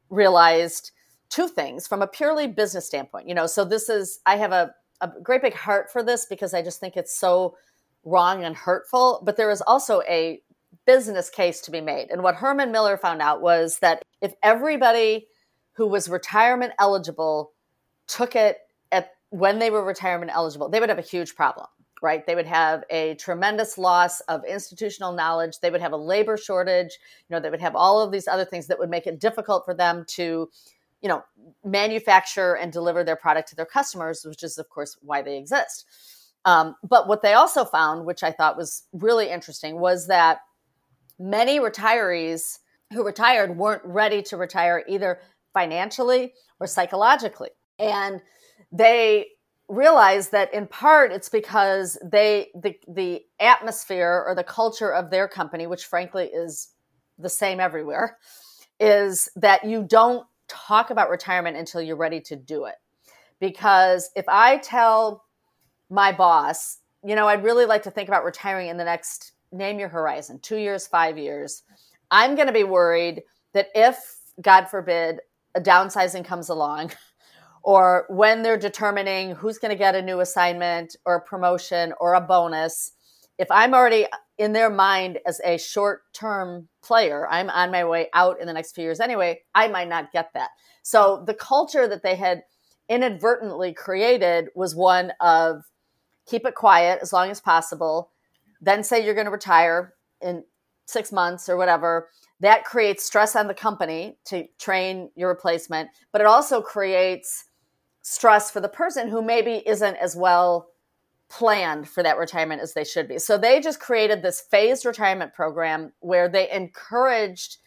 realized 0.09 0.91
two 1.29 1.47
things 1.47 1.87
from 1.87 2.01
a 2.01 2.07
purely 2.07 2.47
business 2.47 2.85
standpoint. 2.85 3.27
You 3.27 3.35
know, 3.35 3.47
so 3.47 3.65
this 3.65 3.89
is, 3.89 4.19
I 4.25 4.37
have 4.37 4.51
a, 4.51 4.73
a 5.01 5.11
great 5.21 5.41
big 5.41 5.53
heart 5.53 5.91
for 5.91 6.03
this 6.03 6.25
because 6.25 6.53
I 6.53 6.61
just 6.61 6.79
think 6.79 6.95
it's 6.95 7.17
so 7.17 7.57
wrong 8.03 8.43
and 8.43 8.55
hurtful. 8.55 9.21
But 9.23 9.37
there 9.37 9.51
is 9.51 9.61
also 9.61 10.01
a 10.07 10.41
business 10.85 11.29
case 11.29 11.61
to 11.61 11.71
be 11.71 11.81
made. 11.81 12.09
And 12.11 12.21
what 12.21 12.35
Herman 12.35 12.71
Miller 12.71 12.97
found 12.97 13.21
out 13.21 13.41
was 13.41 13.79
that 13.79 14.03
if 14.21 14.33
everybody 14.43 15.27
who 15.73 15.87
was 15.87 16.07
retirement 16.07 16.73
eligible 16.79 17.51
took 18.07 18.35
it 18.35 18.59
at 18.91 19.11
when 19.29 19.59
they 19.59 19.69
were 19.69 19.83
retirement 19.83 20.31
eligible, 20.33 20.69
they 20.69 20.79
would 20.79 20.89
have 20.89 20.99
a 20.99 21.03
huge 21.03 21.35
problem, 21.35 21.67
right? 22.01 22.25
They 22.25 22.35
would 22.35 22.45
have 22.45 22.83
a 22.89 23.15
tremendous 23.15 23.77
loss 23.77 24.21
of 24.21 24.45
institutional 24.45 25.11
knowledge. 25.11 25.59
They 25.59 25.71
would 25.71 25.81
have 25.81 25.91
a 25.91 25.97
labor 25.97 26.37
shortage. 26.37 26.97
You 27.27 27.35
know, 27.35 27.39
they 27.39 27.49
would 27.49 27.61
have 27.61 27.75
all 27.75 28.01
of 28.01 28.11
these 28.11 28.27
other 28.27 28.45
things 28.45 28.67
that 28.67 28.79
would 28.79 28.89
make 28.89 29.07
it 29.07 29.19
difficult 29.19 29.65
for 29.65 29.73
them 29.73 30.05
to, 30.09 30.49
you 31.01 31.09
know, 31.09 31.23
manufacture 31.63 32.55
and 32.55 32.71
deliver 32.71 33.03
their 33.03 33.15
product 33.15 33.49
to 33.49 33.55
their 33.55 33.65
customers, 33.65 34.25
which 34.25 34.43
is, 34.43 34.57
of 34.57 34.69
course, 34.69 34.97
why 35.01 35.21
they 35.21 35.37
exist. 35.37 35.85
Um, 36.45 36.75
but 36.87 37.07
what 37.07 37.21
they 37.21 37.33
also 37.33 37.65
found, 37.65 38.05
which 38.05 38.23
I 38.23 38.31
thought 38.31 38.57
was 38.57 38.83
really 38.93 39.29
interesting, 39.29 39.79
was 39.79 40.07
that 40.07 40.39
many 41.19 41.59
retirees 41.59 42.59
who 42.93 43.03
retired 43.03 43.57
weren't 43.57 43.83
ready 43.83 44.21
to 44.23 44.37
retire 44.37 44.83
either 44.87 45.19
financially 45.53 46.33
or 46.59 46.67
psychologically. 46.67 47.49
And 47.79 48.21
they 48.71 49.27
realized 49.67 50.31
that 50.31 50.53
in 50.53 50.67
part 50.67 51.11
it's 51.11 51.29
because 51.29 51.97
they 52.03 52.49
the 52.53 52.75
the 52.87 53.23
atmosphere 53.39 54.23
or 54.27 54.35
the 54.35 54.43
culture 54.43 54.93
of 54.93 55.09
their 55.09 55.27
company 55.27 55.65
which 55.65 55.85
frankly 55.85 56.25
is 56.25 56.69
the 57.17 57.29
same 57.29 57.59
everywhere 57.59 58.19
is 58.79 59.27
that 59.35 59.63
you 59.63 59.81
don't 59.81 60.27
talk 60.47 60.89
about 60.89 61.09
retirement 61.09 61.57
until 61.57 61.81
you're 61.81 61.95
ready 61.95 62.21
to 62.21 62.35
do 62.35 62.65
it. 62.65 62.75
Because 63.39 64.09
if 64.15 64.25
i 64.29 64.57
tell 64.57 65.25
my 65.89 66.11
boss 66.11 66.79
you 67.03 67.15
know 67.15 67.27
i'd 67.27 67.43
really 67.43 67.65
like 67.65 67.83
to 67.83 67.91
think 67.91 68.07
about 68.07 68.23
retiring 68.23 68.69
in 68.69 68.77
the 68.77 68.83
next 68.83 69.33
name 69.51 69.77
your 69.77 69.89
horizon 69.89 70.39
2 70.39 70.57
years 70.57 70.87
5 70.87 71.17
years 71.17 71.63
i'm 72.09 72.35
going 72.35 72.47
to 72.47 72.53
be 72.53 72.63
worried 72.63 73.21
that 73.53 73.67
if 73.75 74.17
god 74.41 74.67
forbid 74.67 75.19
a 75.55 75.61
downsizing 75.61 76.25
comes 76.25 76.49
along 76.49 76.91
or 77.65 78.05
when 78.09 78.43
they're 78.43 78.57
determining 78.57 79.31
who's 79.31 79.57
going 79.57 79.71
to 79.71 79.77
get 79.77 79.95
a 79.95 80.01
new 80.01 80.19
assignment 80.19 80.95
or 81.05 81.15
a 81.15 81.21
promotion 81.21 81.93
or 81.99 82.13
a 82.13 82.21
bonus, 82.21 82.91
if 83.37 83.49
I'm 83.51 83.73
already 83.73 84.07
in 84.37 84.53
their 84.53 84.69
mind 84.69 85.19
as 85.25 85.41
a 85.43 85.57
short 85.57 86.03
term 86.13 86.67
player, 86.81 87.27
I'm 87.29 87.49
on 87.49 87.71
my 87.71 87.85
way 87.85 88.09
out 88.13 88.39
in 88.39 88.47
the 88.47 88.53
next 88.53 88.73
few 88.73 88.83
years 88.83 88.99
anyway, 88.99 89.41
I 89.53 89.67
might 89.67 89.89
not 89.89 90.11
get 90.11 90.31
that. 90.33 90.49
So 90.83 91.23
the 91.25 91.33
culture 91.33 91.87
that 91.87 92.03
they 92.03 92.15
had 92.15 92.43
inadvertently 92.89 93.73
created 93.73 94.49
was 94.55 94.75
one 94.75 95.11
of 95.19 95.63
keep 96.25 96.45
it 96.45 96.55
quiet 96.55 96.99
as 97.01 97.13
long 97.13 97.29
as 97.29 97.41
possible, 97.41 98.11
then 98.61 98.83
say 98.83 99.03
you're 99.03 99.13
going 99.13 99.25
to 99.25 99.31
retire 99.31 99.93
in 100.21 100.43
six 100.85 101.11
months 101.11 101.49
or 101.49 101.57
whatever. 101.57 102.09
That 102.39 102.65
creates 102.65 103.05
stress 103.05 103.35
on 103.35 103.47
the 103.47 103.53
company 103.53 104.17
to 104.25 104.45
train 104.59 105.09
your 105.15 105.29
replacement, 105.29 105.89
but 106.11 106.21
it 106.21 106.27
also 106.27 106.61
creates 106.61 107.45
stress 108.01 108.51
for 108.51 108.59
the 108.59 108.69
person 108.69 109.09
who 109.09 109.21
maybe 109.21 109.63
isn't 109.65 109.95
as 109.95 110.15
well 110.15 110.67
planned 111.29 111.87
for 111.89 112.03
that 112.03 112.17
retirement 112.17 112.61
as 112.61 112.73
they 112.73 112.83
should 112.83 113.07
be. 113.07 113.17
So 113.17 113.37
they 113.37 113.59
just 113.59 113.79
created 113.79 114.21
this 114.21 114.41
phased 114.41 114.85
retirement 114.85 115.33
program 115.33 115.91
where 115.99 116.29
they 116.29 116.49
encouraged 116.51 117.57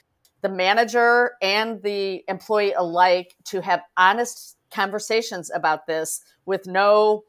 the 0.42 0.48
manager 0.48 1.32
and 1.42 1.82
the 1.82 2.22
employee 2.28 2.72
alike 2.72 3.34
to 3.44 3.60
have 3.60 3.82
honest 3.96 4.56
conversations 4.70 5.50
about 5.52 5.86
this 5.86 6.20
with 6.46 6.66
no 6.66 7.24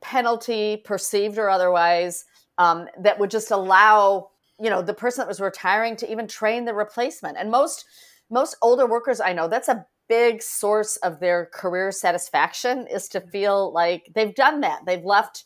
penalty, 0.00 0.76
perceived 0.84 1.38
or 1.38 1.50
otherwise, 1.50 2.24
um, 2.58 2.86
that 3.00 3.18
would 3.18 3.30
just 3.30 3.50
allow 3.50 4.30
you 4.60 4.70
know 4.70 4.82
the 4.82 4.94
person 4.94 5.20
that 5.20 5.28
was 5.28 5.40
retiring 5.40 5.96
to 5.96 6.10
even 6.10 6.28
train 6.28 6.64
the 6.64 6.74
replacement. 6.74 7.36
And 7.36 7.50
most 7.50 7.84
most 8.30 8.56
older 8.62 8.86
workers 8.86 9.20
I 9.20 9.32
know 9.32 9.48
that's 9.48 9.68
a 9.68 9.86
big 10.08 10.42
source 10.42 10.96
of 10.98 11.20
their 11.20 11.46
career 11.46 11.90
satisfaction 11.90 12.86
is 12.86 13.08
to 13.08 13.20
feel 13.20 13.72
like 13.72 14.10
they've 14.14 14.34
done 14.34 14.60
that. 14.60 14.84
They've 14.86 15.04
left, 15.04 15.44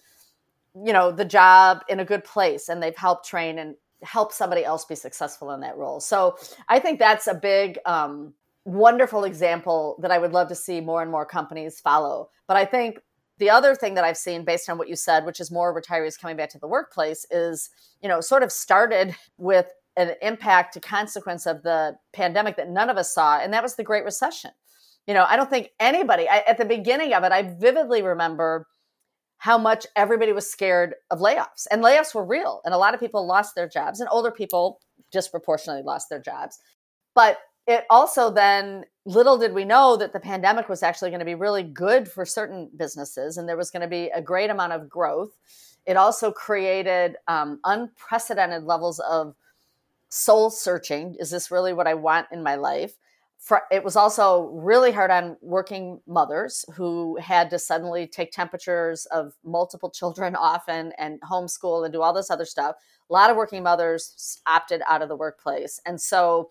you 0.84 0.92
know, 0.92 1.10
the 1.10 1.24
job 1.24 1.82
in 1.88 2.00
a 2.00 2.04
good 2.04 2.24
place 2.24 2.68
and 2.68 2.82
they've 2.82 2.96
helped 2.96 3.26
train 3.26 3.58
and 3.58 3.74
help 4.02 4.32
somebody 4.32 4.64
else 4.64 4.84
be 4.84 4.94
successful 4.94 5.50
in 5.52 5.60
that 5.60 5.76
role. 5.76 6.00
So 6.00 6.36
I 6.68 6.78
think 6.78 6.98
that's 6.98 7.26
a 7.26 7.34
big, 7.34 7.78
um, 7.84 8.34
wonderful 8.64 9.24
example 9.24 9.96
that 10.02 10.10
I 10.10 10.18
would 10.18 10.32
love 10.32 10.48
to 10.48 10.54
see 10.54 10.80
more 10.80 11.02
and 11.02 11.10
more 11.10 11.24
companies 11.24 11.80
follow. 11.80 12.30
But 12.46 12.56
I 12.58 12.64
think 12.64 12.98
the 13.38 13.50
other 13.50 13.74
thing 13.74 13.94
that 13.94 14.04
I've 14.04 14.16
seen 14.16 14.44
based 14.44 14.68
on 14.68 14.78
what 14.78 14.88
you 14.88 14.96
said, 14.96 15.24
which 15.24 15.40
is 15.40 15.50
more 15.50 15.74
retirees 15.74 16.20
coming 16.20 16.36
back 16.36 16.50
to 16.50 16.58
the 16.58 16.66
workplace, 16.68 17.24
is, 17.30 17.70
you 18.02 18.08
know, 18.08 18.20
sort 18.20 18.42
of 18.42 18.52
started 18.52 19.14
with 19.38 19.72
an 19.96 20.14
impact, 20.22 20.76
a 20.76 20.80
consequence 20.80 21.46
of 21.46 21.62
the 21.62 21.96
pandemic 22.12 22.56
that 22.56 22.68
none 22.68 22.90
of 22.90 22.96
us 22.96 23.12
saw, 23.12 23.38
and 23.38 23.52
that 23.52 23.62
was 23.62 23.74
the 23.74 23.84
Great 23.84 24.04
Recession. 24.04 24.50
You 25.06 25.14
know, 25.14 25.24
I 25.26 25.36
don't 25.36 25.50
think 25.50 25.70
anybody 25.80 26.28
I, 26.28 26.44
at 26.46 26.58
the 26.58 26.64
beginning 26.64 27.14
of 27.14 27.24
it, 27.24 27.32
I 27.32 27.42
vividly 27.42 28.02
remember 28.02 28.66
how 29.38 29.56
much 29.56 29.86
everybody 29.96 30.32
was 30.32 30.50
scared 30.50 30.94
of 31.10 31.20
layoffs, 31.20 31.66
and 31.70 31.82
layoffs 31.82 32.14
were 32.14 32.24
real, 32.24 32.60
and 32.64 32.74
a 32.74 32.78
lot 32.78 32.94
of 32.94 33.00
people 33.00 33.26
lost 33.26 33.54
their 33.54 33.68
jobs, 33.68 34.00
and 34.00 34.08
older 34.10 34.30
people 34.30 34.80
disproportionately 35.10 35.82
lost 35.82 36.08
their 36.08 36.20
jobs. 36.20 36.58
But 37.14 37.38
it 37.68 37.84
also 37.90 38.30
then 38.30 38.84
little 39.04 39.38
did 39.38 39.52
we 39.52 39.64
know 39.64 39.96
that 39.96 40.12
the 40.12 40.20
pandemic 40.20 40.68
was 40.68 40.82
actually 40.82 41.10
going 41.10 41.20
to 41.20 41.24
be 41.24 41.34
really 41.34 41.62
good 41.62 42.10
for 42.10 42.24
certain 42.24 42.70
businesses 42.76 43.36
and 43.36 43.48
there 43.48 43.56
was 43.56 43.70
going 43.70 43.82
to 43.82 43.88
be 43.88 44.08
a 44.08 44.22
great 44.22 44.50
amount 44.50 44.72
of 44.72 44.88
growth 44.88 45.36
it 45.86 45.96
also 45.96 46.32
created 46.32 47.16
um, 47.28 47.60
unprecedented 47.64 48.64
levels 48.64 48.98
of 49.00 49.34
soul 50.08 50.50
searching 50.50 51.14
is 51.18 51.30
this 51.30 51.50
really 51.50 51.72
what 51.72 51.86
i 51.86 51.94
want 51.94 52.26
in 52.32 52.42
my 52.42 52.54
life 52.54 52.94
For, 53.38 53.62
it 53.70 53.84
was 53.84 53.96
also 53.96 54.50
really 54.52 54.90
hard 54.90 55.10
on 55.10 55.36
working 55.40 56.00
mothers 56.06 56.64
who 56.74 57.16
had 57.18 57.50
to 57.50 57.58
suddenly 57.58 58.06
take 58.06 58.32
temperatures 58.32 59.06
of 59.06 59.34
multiple 59.44 59.90
children 59.90 60.34
often 60.38 60.92
and 60.98 61.20
homeschool 61.22 61.84
and 61.84 61.92
do 61.92 62.02
all 62.02 62.12
this 62.12 62.30
other 62.30 62.44
stuff. 62.44 62.76
A 63.08 63.12
lot 63.12 63.30
of 63.30 63.36
working 63.36 63.62
mothers 63.62 64.40
opted 64.46 64.82
out 64.86 65.02
of 65.02 65.08
the 65.08 65.16
workplace. 65.16 65.80
And 65.86 66.00
so 66.00 66.50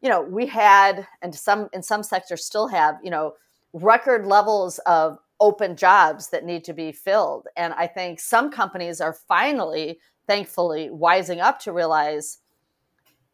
you 0.00 0.08
know 0.08 0.22
we 0.22 0.46
had 0.46 1.06
and 1.22 1.34
some 1.34 1.68
in 1.72 1.82
some 1.82 2.02
sectors 2.02 2.44
still 2.44 2.68
have 2.68 2.96
you 3.02 3.10
know 3.10 3.34
record 3.72 4.26
levels 4.26 4.78
of 4.80 5.18
open 5.40 5.76
jobs 5.76 6.28
that 6.28 6.44
need 6.44 6.64
to 6.64 6.72
be 6.72 6.92
filled. 6.92 7.46
And 7.56 7.74
i 7.74 7.86
think 7.86 8.20
some 8.20 8.50
companies 8.50 9.00
are 9.00 9.12
finally 9.12 9.98
thankfully 10.26 10.90
wising 10.90 11.40
up 11.40 11.58
to 11.60 11.72
realize 11.72 12.38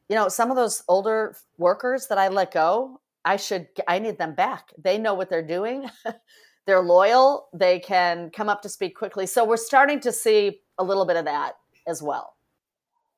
you 0.08 0.16
know, 0.16 0.28
some 0.28 0.50
of 0.50 0.56
those 0.56 0.82
older 0.88 1.36
workers 1.58 2.06
that 2.08 2.18
I 2.18 2.28
let 2.28 2.52
go, 2.52 3.00
I 3.24 3.36
should, 3.36 3.68
I 3.88 3.98
need 3.98 4.18
them 4.18 4.34
back. 4.34 4.72
They 4.78 4.98
know 4.98 5.14
what 5.14 5.28
they're 5.28 5.46
doing. 5.46 5.88
they're 6.66 6.80
loyal. 6.80 7.48
They 7.52 7.80
can 7.80 8.30
come 8.30 8.48
up 8.48 8.62
to 8.62 8.68
speed 8.68 8.90
quickly. 8.90 9.26
So 9.26 9.44
we're 9.44 9.56
starting 9.56 10.00
to 10.00 10.12
see 10.12 10.60
a 10.78 10.84
little 10.84 11.06
bit 11.06 11.16
of 11.16 11.24
that 11.24 11.54
as 11.86 12.02
well. 12.02 12.34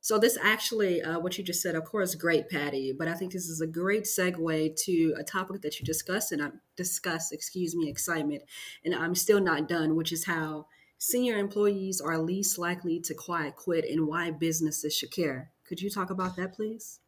So 0.00 0.18
this 0.18 0.38
actually, 0.42 1.02
uh, 1.02 1.18
what 1.18 1.36
you 1.36 1.44
just 1.44 1.60
said, 1.60 1.74
of 1.74 1.84
course, 1.84 2.14
great, 2.14 2.48
Patti. 2.48 2.94
But 2.96 3.08
I 3.08 3.14
think 3.14 3.32
this 3.32 3.48
is 3.48 3.60
a 3.60 3.66
great 3.66 4.04
segue 4.04 4.76
to 4.84 5.14
a 5.18 5.24
topic 5.24 5.60
that 5.62 5.78
you 5.78 5.84
discussed 5.84 6.32
and 6.32 6.42
I 6.42 6.50
discussed, 6.76 7.32
excuse 7.32 7.74
me, 7.74 7.90
excitement, 7.90 8.42
and 8.84 8.94
I'm 8.94 9.14
still 9.14 9.40
not 9.40 9.68
done, 9.68 9.96
which 9.96 10.12
is 10.12 10.24
how 10.24 10.66
senior 10.98 11.36
employees 11.36 12.00
are 12.00 12.18
least 12.18 12.58
likely 12.58 13.00
to 13.00 13.14
quiet 13.14 13.56
quit 13.56 13.84
and 13.84 14.06
why 14.06 14.30
businesses 14.30 14.94
should 14.94 15.10
care. 15.10 15.50
Could 15.68 15.82
you 15.82 15.90
talk 15.90 16.10
about 16.10 16.34
that, 16.36 16.54
please? 16.54 17.00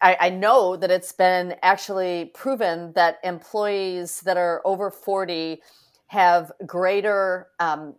I, 0.00 0.16
I, 0.20 0.30
know 0.30 0.76
that 0.76 0.90
it's 0.90 1.12
been 1.12 1.54
actually 1.62 2.30
proven 2.34 2.92
that 2.94 3.18
employees 3.24 4.20
that 4.22 4.36
are 4.36 4.60
over 4.64 4.90
40 4.90 5.62
have 6.08 6.52
greater 6.66 7.48
um, 7.60 7.94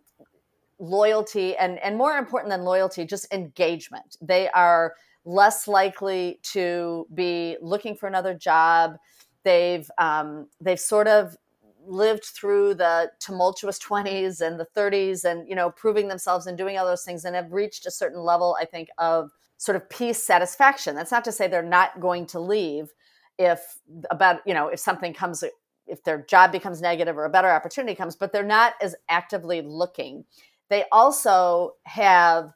loyalty 0.78 1.56
and, 1.56 1.78
and 1.80 1.96
more 1.96 2.16
important 2.16 2.50
than 2.50 2.62
loyalty, 2.62 3.04
just 3.04 3.32
engagement. 3.32 4.16
They 4.20 4.48
are 4.50 4.94
less 5.24 5.66
likely 5.66 6.40
to 6.42 7.06
be 7.14 7.56
looking 7.60 7.96
for 7.96 8.06
another 8.06 8.34
job. 8.34 8.96
They've 9.44 9.88
um, 9.98 10.48
they've 10.60 10.80
sort 10.80 11.08
of 11.08 11.36
lived 11.84 12.24
through 12.24 12.74
the 12.74 13.10
tumultuous 13.18 13.78
20s 13.78 14.40
and 14.40 14.60
the 14.60 14.66
30s 14.76 15.24
and 15.24 15.48
you 15.48 15.54
know 15.54 15.70
proving 15.70 16.06
themselves 16.06 16.46
and 16.46 16.58
doing 16.58 16.76
all 16.76 16.84
those 16.84 17.02
things 17.02 17.24
and 17.24 17.34
have 17.34 17.50
reached 17.50 17.86
a 17.86 17.90
certain 17.90 18.20
level 18.20 18.54
i 18.60 18.64
think 18.66 18.90
of 18.98 19.30
sort 19.58 19.76
of 19.76 19.88
peace 19.90 20.22
satisfaction. 20.22 20.94
That's 20.94 21.12
not 21.12 21.24
to 21.24 21.32
say 21.32 21.46
they're 21.46 21.62
not 21.62 22.00
going 22.00 22.26
to 22.26 22.40
leave 22.40 22.94
if 23.38 23.78
about, 24.10 24.40
you 24.46 24.54
know, 24.54 24.68
if 24.68 24.80
something 24.80 25.12
comes 25.12 25.44
if 25.86 26.04
their 26.04 26.22
job 26.22 26.52
becomes 26.52 26.80
negative 26.80 27.16
or 27.16 27.24
a 27.24 27.30
better 27.30 27.50
opportunity 27.50 27.94
comes, 27.94 28.14
but 28.14 28.32
they're 28.32 28.42
not 28.42 28.74
as 28.82 28.94
actively 29.08 29.62
looking. 29.62 30.24
They 30.68 30.84
also 30.92 31.74
have 31.84 32.52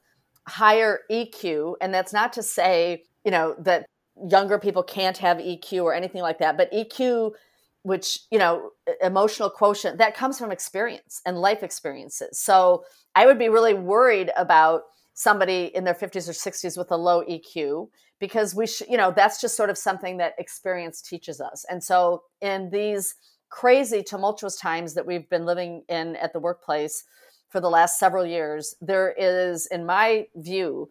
higher 0.47 1.01
EQ, 1.11 1.77
and 1.81 1.95
that's 1.95 2.13
not 2.13 2.33
to 2.35 2.43
say, 2.43 3.05
you 3.25 3.31
know, 3.31 3.55
that 3.61 3.87
younger 4.29 4.59
people 4.59 4.83
can't 4.83 5.17
have 5.19 5.39
EQ 5.39 5.83
or 5.83 5.95
anything 5.95 6.21
like 6.21 6.39
that, 6.39 6.57
but 6.57 6.73
EQ 6.73 7.33
which, 7.85 8.21
you 8.31 8.39
know, 8.39 8.71
emotional 9.03 9.51
quotient 9.51 9.99
that 9.99 10.15
comes 10.15 10.39
from 10.39 10.53
experience 10.53 11.21
and 11.27 11.41
life 11.41 11.65
experiences. 11.65 12.39
So, 12.39 12.85
I 13.17 13.27
would 13.27 13.39
be 13.39 13.49
really 13.49 13.75
worried 13.75 14.31
about 14.37 14.83
somebody 15.15 15.71
in 15.75 15.85
their 15.85 15.95
50s 15.95 16.29
or 16.29 16.33
60s 16.33 16.77
with 16.79 16.91
a 16.91 16.97
low 16.97 17.23
EQ 17.25 17.89
because 18.19 18.55
we 18.55 18.67
should, 18.67 18.89
you 18.89 18.97
know, 18.97 19.11
that's 19.11 19.41
just 19.41 19.57
sort 19.57 19.71
of 19.71 19.77
something 19.77 20.17
that 20.17 20.35
experience 20.39 21.03
teaches 21.03 21.41
us. 21.41 21.65
And 21.69 21.83
so 21.83 22.23
in 22.41 22.71
these 22.71 23.17
crazy 23.51 24.03
tumultuous 24.03 24.57
times 24.57 24.95
that 24.95 25.05
we've 25.05 25.29
been 25.29 25.45
living 25.45 25.83
in 25.89 26.17
at 26.17 26.33
the 26.33 26.41
workplace 26.41 27.05
for 27.51 27.61
the 27.61 27.69
last 27.69 27.99
several 27.99 28.25
years, 28.25 28.75
there 28.81 29.15
is, 29.19 29.67
in 29.67 29.85
my 29.85 30.27
view, 30.37 30.89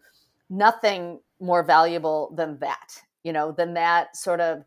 nothing 0.48 1.20
more 1.40 1.64
valuable 1.64 2.32
than 2.36 2.58
that, 2.60 3.00
you 3.24 3.32
know, 3.32 3.50
than 3.50 3.74
that 3.74 4.16
sort 4.16 4.40
of 4.40 4.62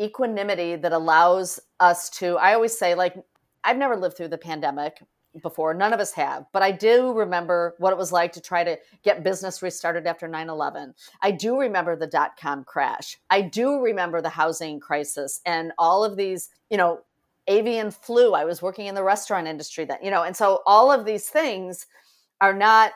equanimity 0.00 0.76
that 0.76 0.92
allows 0.92 1.60
us 1.80 2.08
to, 2.10 2.36
I 2.38 2.54
always 2.54 2.76
say, 2.78 2.94
like, 2.94 3.14
I've 3.62 3.76
never 3.76 3.96
lived 3.96 4.16
through 4.16 4.28
the 4.28 4.38
pandemic 4.38 5.02
before. 5.42 5.74
None 5.74 5.92
of 5.92 6.00
us 6.00 6.12
have. 6.12 6.46
But 6.52 6.62
I 6.62 6.70
do 6.70 7.12
remember 7.12 7.74
what 7.78 7.92
it 7.92 7.98
was 7.98 8.12
like 8.12 8.32
to 8.32 8.40
try 8.40 8.64
to 8.64 8.78
get 9.02 9.24
business 9.24 9.62
restarted 9.62 10.06
after 10.06 10.28
9 10.28 10.48
11. 10.48 10.94
I 11.22 11.30
do 11.30 11.58
remember 11.58 11.96
the 11.96 12.06
dot 12.06 12.36
com 12.36 12.64
crash. 12.64 13.18
I 13.30 13.40
do 13.40 13.80
remember 13.80 14.20
the 14.20 14.28
housing 14.28 14.80
crisis 14.80 15.40
and 15.44 15.72
all 15.78 16.04
of 16.04 16.16
these, 16.16 16.50
you 16.70 16.76
know, 16.76 17.00
avian 17.46 17.90
flu. 17.90 18.32
I 18.32 18.44
was 18.44 18.62
working 18.62 18.86
in 18.86 18.94
the 18.94 19.02
restaurant 19.02 19.46
industry 19.46 19.84
then, 19.84 19.98
you 20.02 20.10
know, 20.10 20.22
and 20.22 20.36
so 20.36 20.62
all 20.66 20.90
of 20.90 21.04
these 21.04 21.28
things 21.28 21.86
are 22.40 22.54
not 22.54 22.92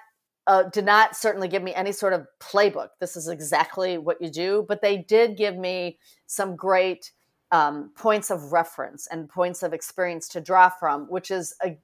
uh, 0.47 0.63
did 0.71 0.87
not 0.87 1.15
certainly 1.15 1.47
give 1.47 1.63
me 1.63 1.75
any 1.75 1.93
sort 1.93 2.15
of 2.15 2.27
playbook. 2.41 2.89
This 3.01 3.17
is 3.17 3.29
exactly 3.29 3.99
what 3.99 4.21
you 4.21 4.31
do, 4.31 4.65
but 4.67 4.81
they 4.81 4.97
did 4.97 5.37
give 5.37 5.57
me 5.59 5.99
some 6.27 6.57
great 6.57 7.13
um, 7.53 7.91
points 7.95 8.31
of 8.31 8.53
reference 8.53 9.07
and 9.09 9.29
points 9.29 9.63
of 9.63 9.75
experience 9.75 10.27
to 10.29 10.41
draw 10.41 10.71
from, 10.71 11.07
which 11.11 11.31
is 11.31 11.55
a, 11.63 11.79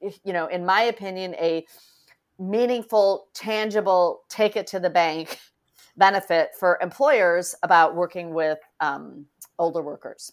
you 0.00 0.32
know, 0.32 0.46
in 0.46 0.64
my 0.64 0.82
opinion, 0.82 1.34
a 1.34 1.66
meaningful, 2.38 3.28
tangible, 3.34 4.22
take 4.28 4.56
it 4.56 4.66
to 4.68 4.80
the 4.80 4.90
bank 4.90 5.38
benefit 5.96 6.50
for 6.58 6.78
employers 6.82 7.54
about 7.62 7.94
working 7.94 8.34
with 8.34 8.58
um, 8.80 9.26
older 9.58 9.82
workers. 9.82 10.32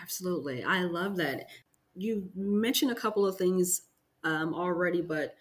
Absolutely. 0.00 0.64
I 0.64 0.82
love 0.82 1.16
that. 1.16 1.46
You 1.94 2.28
mentioned 2.34 2.90
a 2.90 2.96
couple 2.96 3.26
of 3.26 3.36
things 3.36 3.82
um, 4.24 4.54
already, 4.54 5.00
but 5.00 5.34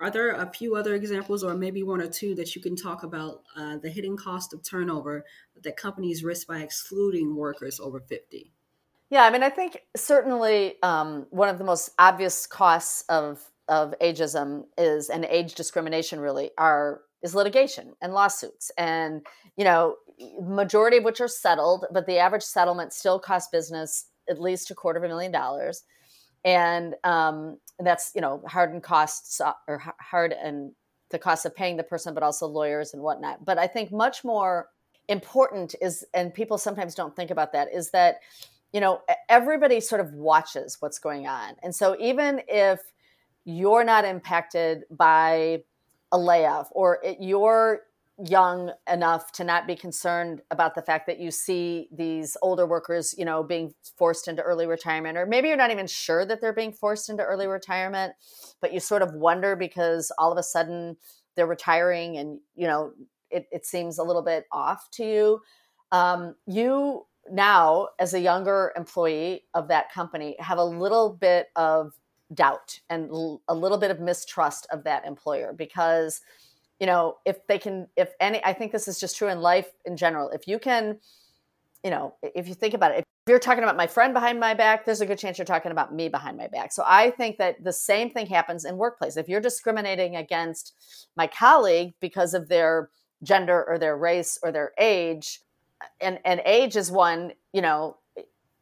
are 0.00 0.10
there 0.10 0.30
a 0.30 0.50
few 0.52 0.76
other 0.76 0.94
examples, 0.94 1.42
or 1.42 1.54
maybe 1.54 1.82
one 1.82 2.00
or 2.00 2.06
two, 2.06 2.34
that 2.36 2.54
you 2.54 2.62
can 2.62 2.76
talk 2.76 3.02
about 3.02 3.42
uh, 3.56 3.78
the 3.78 3.90
hidden 3.90 4.16
cost 4.16 4.54
of 4.54 4.62
turnover 4.62 5.24
that 5.62 5.76
companies 5.76 6.22
risk 6.22 6.46
by 6.46 6.58
excluding 6.58 7.34
workers 7.34 7.80
over 7.80 8.00
50? 8.00 8.52
Yeah, 9.10 9.24
I 9.24 9.30
mean, 9.30 9.42
I 9.42 9.48
think 9.48 9.80
certainly 9.96 10.74
um, 10.82 11.26
one 11.30 11.48
of 11.48 11.58
the 11.58 11.64
most 11.64 11.90
obvious 11.98 12.46
costs 12.46 13.04
of 13.08 13.42
of 13.68 13.94
ageism 14.00 14.64
is 14.78 15.10
and 15.10 15.26
age 15.26 15.54
discrimination 15.54 16.20
really 16.20 16.50
are 16.56 17.02
is 17.22 17.34
litigation 17.34 17.92
and 18.00 18.14
lawsuits. 18.14 18.70
And 18.78 19.26
you 19.56 19.64
know 19.64 19.96
majority 20.40 20.96
of 20.96 21.04
which 21.04 21.20
are 21.20 21.28
settled 21.28 21.84
but 21.92 22.06
the 22.06 22.18
average 22.18 22.42
settlement 22.42 22.92
still 22.92 23.20
costs 23.20 23.48
business 23.52 24.06
at 24.28 24.40
least 24.40 24.70
a 24.70 24.74
quarter 24.74 24.98
of 24.98 25.04
a 25.04 25.08
million 25.08 25.32
dollars. 25.32 25.84
And 26.44 26.94
um, 27.04 27.58
that's 27.78 28.12
you 28.14 28.20
know 28.20 28.42
hard 28.46 28.72
and 28.72 28.82
costs 28.82 29.40
uh, 29.40 29.52
or 29.66 29.82
hard 30.00 30.32
and 30.32 30.72
the 31.10 31.18
cost 31.18 31.46
of 31.46 31.56
paying 31.56 31.78
the 31.78 31.82
person 31.82 32.12
but 32.12 32.22
also 32.22 32.46
lawyers 32.46 32.92
and 32.92 33.02
whatnot. 33.02 33.44
But 33.44 33.58
i 33.58 33.66
think 33.66 33.90
much 33.92 34.24
more 34.24 34.68
important 35.08 35.74
is 35.80 36.04
and 36.14 36.34
people 36.34 36.58
sometimes 36.58 36.94
don't 36.94 37.16
think 37.16 37.30
about 37.30 37.52
that 37.52 37.68
is 37.72 37.90
that 37.90 38.20
you 38.72 38.80
know 38.80 39.00
everybody 39.28 39.80
sort 39.80 40.00
of 40.00 40.12
watches 40.12 40.76
what's 40.80 40.98
going 40.98 41.26
on 41.26 41.54
and 41.62 41.74
so 41.74 41.96
even 41.98 42.40
if 42.48 42.80
you're 43.44 43.84
not 43.84 44.04
impacted 44.04 44.84
by 44.90 45.62
a 46.12 46.18
layoff 46.18 46.68
or 46.72 46.98
it, 47.02 47.18
you're 47.20 47.82
young 48.26 48.72
enough 48.90 49.30
to 49.30 49.44
not 49.44 49.66
be 49.66 49.76
concerned 49.76 50.42
about 50.50 50.74
the 50.74 50.82
fact 50.82 51.06
that 51.06 51.20
you 51.20 51.30
see 51.30 51.88
these 51.92 52.36
older 52.42 52.66
workers, 52.66 53.14
you 53.16 53.24
know, 53.24 53.44
being 53.44 53.72
forced 53.96 54.26
into 54.26 54.42
early 54.42 54.66
retirement, 54.66 55.16
or 55.16 55.24
maybe 55.24 55.48
you're 55.48 55.56
not 55.56 55.70
even 55.70 55.86
sure 55.86 56.26
that 56.26 56.40
they're 56.40 56.52
being 56.52 56.72
forced 56.72 57.08
into 57.08 57.22
early 57.22 57.46
retirement, 57.46 58.12
but 58.60 58.72
you 58.72 58.80
sort 58.80 59.02
of 59.02 59.14
wonder 59.14 59.54
because 59.54 60.10
all 60.18 60.32
of 60.32 60.38
a 60.38 60.42
sudden 60.42 60.96
they're 61.36 61.46
retiring 61.46 62.16
and, 62.16 62.40
you 62.56 62.66
know, 62.66 62.92
it, 63.30 63.46
it 63.52 63.64
seems 63.64 63.98
a 63.98 64.02
little 64.02 64.22
bit 64.22 64.46
off 64.50 64.90
to 64.90 65.04
you. 65.04 65.40
Um, 65.92 66.34
you 66.46 67.06
now, 67.32 67.88
as 67.98 68.14
a 68.14 68.20
younger 68.20 68.72
employee 68.76 69.44
of 69.54 69.68
that 69.68 69.92
company, 69.92 70.36
have 70.38 70.58
a 70.58 70.64
little 70.64 71.10
bit 71.10 71.48
of 71.56 71.92
doubt 72.34 72.80
and 72.90 73.10
l- 73.10 73.42
a 73.48 73.54
little 73.54 73.78
bit 73.78 73.90
of 73.90 74.00
mistrust 74.00 74.66
of 74.70 74.84
that 74.84 75.06
employer 75.06 75.52
because 75.52 76.20
you 76.78 76.86
know 76.86 77.16
if 77.24 77.46
they 77.46 77.58
can 77.58 77.88
if 77.96 78.12
any 78.20 78.44
i 78.44 78.52
think 78.52 78.70
this 78.70 78.86
is 78.86 79.00
just 79.00 79.16
true 79.16 79.28
in 79.28 79.40
life 79.40 79.68
in 79.84 79.96
general. 79.96 80.30
If 80.30 80.46
you 80.46 80.58
can 80.58 80.98
you 81.82 81.90
know 81.90 82.14
if 82.22 82.48
you 82.48 82.54
think 82.54 82.74
about 82.74 82.92
it 82.92 82.98
if 82.98 83.04
you're 83.30 83.38
talking 83.38 83.64
about 83.64 83.76
my 83.76 83.86
friend 83.86 84.12
behind 84.12 84.38
my 84.38 84.52
back 84.52 84.84
there's 84.84 85.00
a 85.00 85.06
good 85.06 85.18
chance 85.18 85.38
you're 85.38 85.44
talking 85.44 85.72
about 85.72 85.94
me 85.94 86.08
behind 86.08 86.36
my 86.36 86.48
back. 86.48 86.72
So 86.72 86.82
i 86.86 87.10
think 87.10 87.38
that 87.38 87.64
the 87.64 87.72
same 87.72 88.10
thing 88.10 88.26
happens 88.26 88.64
in 88.64 88.76
workplace. 88.76 89.16
If 89.16 89.28
you're 89.28 89.40
discriminating 89.40 90.16
against 90.16 90.74
my 91.16 91.26
colleague 91.26 91.94
because 92.00 92.34
of 92.34 92.48
their 92.48 92.90
gender 93.22 93.64
or 93.66 93.78
their 93.78 93.96
race 93.96 94.38
or 94.42 94.52
their 94.52 94.72
age 94.78 95.40
and 96.00 96.18
and 96.24 96.40
age 96.44 96.76
is 96.76 96.90
one 96.90 97.32
you 97.52 97.62
know 97.62 97.96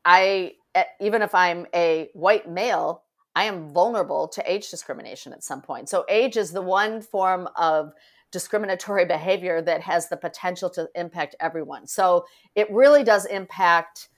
i 0.05 0.53
even 1.01 1.23
if 1.23 1.35
i'm 1.35 1.67
a 1.75 2.09
white 2.13 2.49
male 2.49 3.03
I 3.37 3.45
am 3.45 3.69
vulnerable 3.69 4.29
to 4.29 4.51
age 4.51 4.71
discrimination 4.71 5.35
at 5.35 5.45
some 5.45 5.61
point. 5.61 5.91
So, 5.91 6.07
age 6.09 6.39
is 6.39 6.53
the 6.53 6.63
one 6.63 7.03
form 7.03 7.49
of 7.55 7.93
discriminatory 8.33 9.05
behavior 9.17 9.61
that 9.63 9.83
has 9.83 10.09
the 10.09 10.17
potential 10.17 10.71
to 10.71 10.89
impact 10.97 11.37
everyone. 11.39 11.87
So, 11.87 12.25
it 12.57 12.69
really 12.73 13.05
does 13.05 13.27
impact 13.27 14.09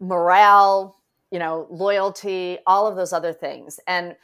morale, 0.00 0.96
you 1.30 1.38
know, 1.38 1.66
loyalty, 1.70 2.58
all 2.66 2.86
of 2.86 2.96
those 2.96 3.12
other 3.12 3.34
things. 3.34 3.78
And, 3.86 4.16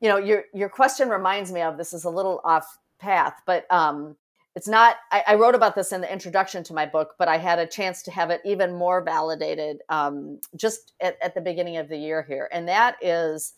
you 0.00 0.08
know, 0.08 0.16
your 0.16 0.44
your 0.54 0.68
question 0.68 1.08
reminds 1.08 1.50
me 1.50 1.60
of 1.60 1.76
this 1.76 1.92
is 1.92 2.04
a 2.04 2.10
little 2.10 2.40
off 2.44 2.78
path, 3.00 3.42
but 3.46 3.70
um, 3.72 4.14
it's 4.56 4.66
not 4.66 4.96
I, 5.12 5.22
I, 5.28 5.34
wrote 5.34 5.54
about 5.54 5.74
this 5.74 5.92
in 5.92 6.00
the 6.00 6.10
introduction 6.10 6.64
to 6.64 6.74
my 6.74 6.86
book 6.86 7.14
but 7.18 7.28
i 7.28 7.36
had 7.36 7.60
a 7.60 7.66
chance 7.66 8.02
to 8.02 8.10
have 8.10 8.30
it 8.30 8.40
even 8.44 8.74
more 8.74 9.02
validated 9.02 9.82
um, 9.90 10.40
just 10.56 10.94
at, 11.00 11.16
at, 11.22 11.34
the 11.34 11.40
beginning 11.40 11.76
of 11.76 11.88
the 11.88 11.96
year 11.96 12.22
here. 12.22 12.48
And 12.50 12.66
that 12.66 12.96
is 13.02 13.52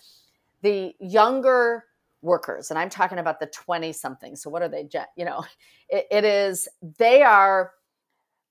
the 0.61 0.92
younger 0.98 1.84
workers 2.20 2.70
and 2.70 2.78
i'm 2.78 2.90
talking 2.90 3.18
about 3.18 3.38
the 3.38 3.46
20 3.46 3.92
something 3.92 4.34
so 4.34 4.50
what 4.50 4.61
are 4.61 4.68
they 4.68 4.88
you 5.16 5.24
know 5.24 5.44
it, 5.88 6.06
it 6.11 6.24
is 6.24 6.68
they 6.98 7.22
are 7.22 7.72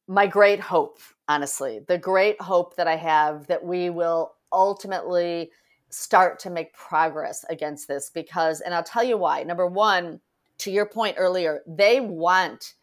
my 0.07 0.25
great 0.25 0.61
hope 0.61 0.99
honestly 1.27 1.81
the 1.89 1.97
great 1.97 2.41
hope 2.41 2.77
that 2.77 2.87
i 2.87 2.95
have 2.95 3.45
that 3.47 3.61
we 3.61 3.89
will 3.89 4.35
ultimately 4.53 5.51
start 5.89 6.39
to 6.39 6.49
make 6.49 6.73
progress 6.73 7.43
against 7.49 7.89
this 7.89 8.09
because 8.09 8.61
and 8.61 8.73
i'll 8.73 8.83
tell 8.83 9.03
you 9.03 9.17
why. 9.17 9.43
Number 9.43 9.67
one 9.67 10.21
to 10.59 10.71
your 10.71 10.85
point 10.85 11.15
earlier, 11.17 11.61
they 11.67 11.99
want 11.99 12.73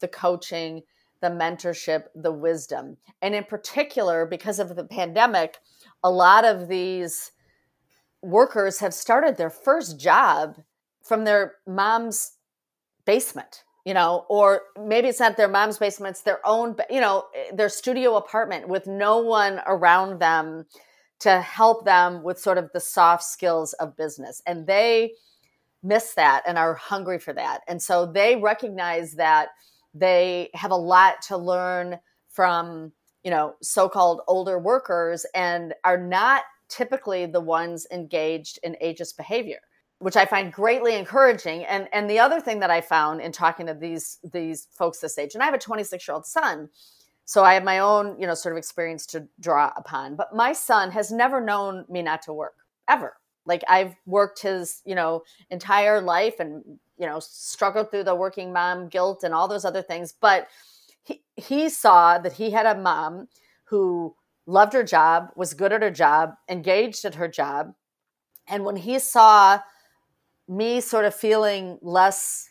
the 0.00 0.08
coaching, 0.08 0.82
the 1.20 1.28
mentorship, 1.28 2.04
the 2.14 2.32
wisdom. 2.32 2.96
And 3.20 3.34
in 3.34 3.44
particular, 3.44 4.26
because 4.26 4.58
of 4.58 4.76
the 4.76 4.84
pandemic, 4.84 5.58
a 6.02 6.10
lot 6.10 6.44
of 6.44 6.68
these 6.68 7.32
workers 8.22 8.80
have 8.80 8.94
started 8.94 9.36
their 9.36 9.50
first 9.50 9.98
job 9.98 10.56
from 11.02 11.24
their 11.24 11.54
mom's 11.66 12.32
basement 13.04 13.64
you 13.84 13.94
know 13.94 14.26
or 14.28 14.62
maybe 14.78 15.08
it's 15.08 15.20
not 15.20 15.36
their 15.36 15.48
mom's 15.48 15.78
basement 15.78 16.12
it's 16.12 16.22
their 16.22 16.46
own 16.46 16.76
you 16.90 17.00
know 17.00 17.24
eh, 17.34 17.50
their 17.54 17.68
studio 17.68 18.16
apartment 18.16 18.68
with 18.68 18.86
no 18.86 19.18
one 19.18 19.60
around 19.66 20.20
them 20.20 20.66
to 21.20 21.40
help 21.40 21.84
them 21.84 22.22
with 22.22 22.38
sort 22.38 22.58
of 22.58 22.70
the 22.72 22.80
soft 22.80 23.24
skills 23.24 23.72
of 23.74 23.96
business 23.96 24.42
and 24.46 24.66
they 24.66 25.12
miss 25.88 26.14
that 26.14 26.42
and 26.46 26.58
are 26.58 26.74
hungry 26.74 27.18
for 27.18 27.32
that. 27.32 27.62
And 27.66 27.82
so 27.82 28.06
they 28.06 28.36
recognize 28.36 29.14
that 29.14 29.48
they 29.94 30.50
have 30.54 30.70
a 30.70 30.76
lot 30.76 31.22
to 31.28 31.36
learn 31.36 31.98
from, 32.28 32.92
you 33.24 33.30
know, 33.30 33.54
so-called 33.62 34.20
older 34.28 34.58
workers 34.58 35.26
and 35.34 35.74
are 35.84 35.98
not 35.98 36.42
typically 36.68 37.26
the 37.26 37.40
ones 37.40 37.86
engaged 37.90 38.58
in 38.62 38.76
ageist 38.82 39.16
behavior 39.16 39.60
which 40.00 40.16
I 40.16 40.26
find 40.26 40.52
greatly 40.52 40.94
encouraging. 40.94 41.64
And 41.64 41.88
and 41.92 42.08
the 42.08 42.18
other 42.18 42.40
thing 42.40 42.60
that 42.60 42.70
I 42.70 42.80
found 42.80 43.20
in 43.20 43.32
talking 43.32 43.66
to 43.66 43.74
these 43.74 44.18
these 44.32 44.68
folks 44.72 44.98
this 45.00 45.18
age, 45.18 45.34
and 45.34 45.42
I 45.42 45.46
have 45.46 45.54
a 45.54 45.58
26 45.58 46.06
year 46.06 46.14
old 46.14 46.26
son, 46.26 46.68
so 47.24 47.44
I 47.44 47.54
have 47.54 47.64
my 47.64 47.80
own 47.80 48.18
you 48.20 48.26
know 48.26 48.34
sort 48.34 48.54
of 48.54 48.58
experience 48.58 49.06
to 49.06 49.26
draw 49.40 49.72
upon. 49.76 50.16
But 50.16 50.34
my 50.34 50.52
son 50.52 50.90
has 50.92 51.10
never 51.10 51.40
known 51.40 51.84
me 51.88 52.02
not 52.02 52.22
to 52.22 52.32
work 52.32 52.54
ever. 52.88 53.17
Like 53.48 53.64
I've 53.68 53.96
worked 54.06 54.42
his, 54.42 54.82
you 54.84 54.94
know, 54.94 55.22
entire 55.50 56.00
life 56.00 56.38
and, 56.38 56.62
you 56.98 57.06
know, 57.06 57.18
struggled 57.18 57.90
through 57.90 58.04
the 58.04 58.14
working 58.14 58.52
mom 58.52 58.88
guilt 58.88 59.24
and 59.24 59.34
all 59.34 59.48
those 59.48 59.64
other 59.64 59.82
things. 59.82 60.12
But 60.12 60.48
he, 61.02 61.22
he 61.34 61.68
saw 61.68 62.18
that 62.18 62.34
he 62.34 62.50
had 62.50 62.66
a 62.66 62.80
mom 62.80 63.28
who 63.64 64.14
loved 64.46 64.72
her 64.74 64.84
job, 64.84 65.30
was 65.34 65.54
good 65.54 65.72
at 65.72 65.82
her 65.82 65.90
job, 65.90 66.34
engaged 66.48 67.04
at 67.04 67.16
her 67.16 67.28
job. 67.28 67.74
And 68.46 68.64
when 68.64 68.76
he 68.76 68.98
saw 68.98 69.60
me 70.48 70.80
sort 70.80 71.04
of 71.04 71.14
feeling 71.14 71.78
less 71.82 72.48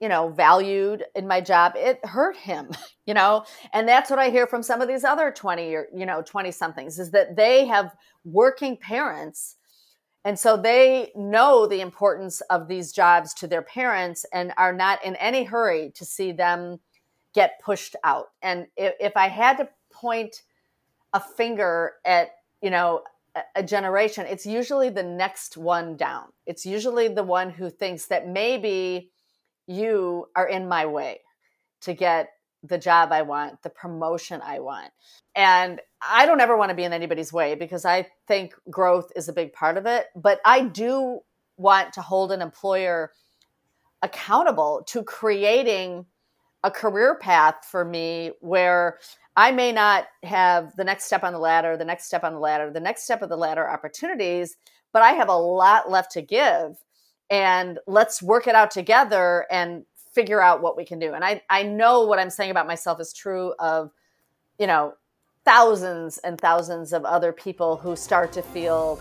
you 0.00 0.08
know 0.08 0.28
valued 0.28 1.04
in 1.16 1.26
my 1.26 1.40
job 1.40 1.72
it 1.76 2.04
hurt 2.04 2.36
him 2.36 2.70
you 3.06 3.14
know 3.14 3.44
and 3.72 3.88
that's 3.88 4.10
what 4.10 4.18
i 4.18 4.30
hear 4.30 4.46
from 4.46 4.62
some 4.62 4.80
of 4.80 4.88
these 4.88 5.04
other 5.04 5.30
20 5.30 5.74
or 5.74 5.88
you 5.94 6.06
know 6.06 6.22
20 6.22 6.50
somethings 6.52 6.98
is 6.98 7.10
that 7.10 7.36
they 7.36 7.66
have 7.66 7.94
working 8.24 8.76
parents 8.76 9.56
and 10.24 10.38
so 10.38 10.56
they 10.56 11.12
know 11.14 11.66
the 11.66 11.80
importance 11.80 12.40
of 12.50 12.68
these 12.68 12.92
jobs 12.92 13.32
to 13.34 13.46
their 13.46 13.62
parents 13.62 14.26
and 14.32 14.52
are 14.56 14.72
not 14.72 15.04
in 15.04 15.16
any 15.16 15.44
hurry 15.44 15.92
to 15.94 16.04
see 16.04 16.32
them 16.32 16.80
get 17.34 17.60
pushed 17.64 17.94
out. 18.04 18.26
And 18.42 18.66
if, 18.76 18.94
if 19.00 19.16
I 19.16 19.28
had 19.28 19.58
to 19.58 19.68
point 19.92 20.42
a 21.12 21.20
finger 21.20 21.94
at, 22.04 22.30
you 22.60 22.70
know, 22.70 23.02
a, 23.34 23.42
a 23.56 23.62
generation, 23.62 24.26
it's 24.26 24.44
usually 24.44 24.90
the 24.90 25.02
next 25.02 25.56
one 25.56 25.96
down. 25.96 26.26
It's 26.46 26.66
usually 26.66 27.08
the 27.08 27.22
one 27.22 27.50
who 27.50 27.70
thinks 27.70 28.06
that 28.06 28.28
maybe 28.28 29.10
you 29.66 30.26
are 30.34 30.48
in 30.48 30.68
my 30.68 30.86
way 30.86 31.20
to 31.82 31.94
get 31.94 32.30
the 32.62 32.78
job 32.78 33.12
I 33.12 33.22
want, 33.22 33.62
the 33.62 33.70
promotion 33.70 34.40
I 34.44 34.58
want. 34.60 34.90
And 35.36 35.80
I 36.00 36.26
don't 36.26 36.40
ever 36.40 36.56
want 36.56 36.70
to 36.70 36.76
be 36.76 36.84
in 36.84 36.92
anybody's 36.92 37.32
way 37.32 37.54
because 37.54 37.84
I 37.84 38.06
think 38.26 38.54
growth 38.70 39.10
is 39.16 39.28
a 39.28 39.32
big 39.32 39.52
part 39.52 39.76
of 39.76 39.86
it. 39.86 40.06
But 40.14 40.40
I 40.44 40.62
do 40.62 41.20
want 41.56 41.92
to 41.94 42.02
hold 42.02 42.32
an 42.32 42.40
employer 42.40 43.12
accountable 44.02 44.84
to 44.88 45.02
creating 45.02 46.06
a 46.62 46.70
career 46.70 47.16
path 47.16 47.64
for 47.64 47.84
me 47.84 48.32
where 48.40 48.98
I 49.36 49.52
may 49.52 49.72
not 49.72 50.06
have 50.24 50.74
the 50.76 50.84
next 50.84 51.04
step 51.04 51.22
on 51.22 51.32
the 51.32 51.38
ladder, 51.38 51.76
the 51.76 51.84
next 51.84 52.04
step 52.04 52.24
on 52.24 52.32
the 52.32 52.40
ladder, 52.40 52.70
the 52.72 52.80
next 52.80 53.04
step 53.04 53.22
of 53.22 53.28
the 53.28 53.36
ladder 53.36 53.68
opportunities, 53.68 54.56
but 54.92 55.02
I 55.02 55.12
have 55.12 55.28
a 55.28 55.36
lot 55.36 55.90
left 55.90 56.12
to 56.12 56.22
give. 56.22 56.76
And 57.30 57.78
let's 57.86 58.22
work 58.22 58.46
it 58.46 58.54
out 58.54 58.70
together 58.70 59.46
and 59.50 59.84
figure 60.12 60.40
out 60.40 60.62
what 60.62 60.76
we 60.76 60.84
can 60.84 60.98
do. 60.98 61.12
And 61.12 61.24
I, 61.24 61.42
I 61.50 61.62
know 61.62 62.04
what 62.04 62.18
I'm 62.18 62.30
saying 62.30 62.50
about 62.50 62.66
myself 62.66 63.00
is 63.00 63.12
true 63.12 63.54
of, 63.58 63.90
you 64.58 64.66
know, 64.66 64.94
thousands 65.48 66.18
and 66.18 66.38
thousands 66.38 66.92
of 66.92 67.06
other 67.06 67.32
people 67.32 67.74
who 67.74 67.96
start 67.96 68.32
to 68.32 68.42
feel 68.42 69.00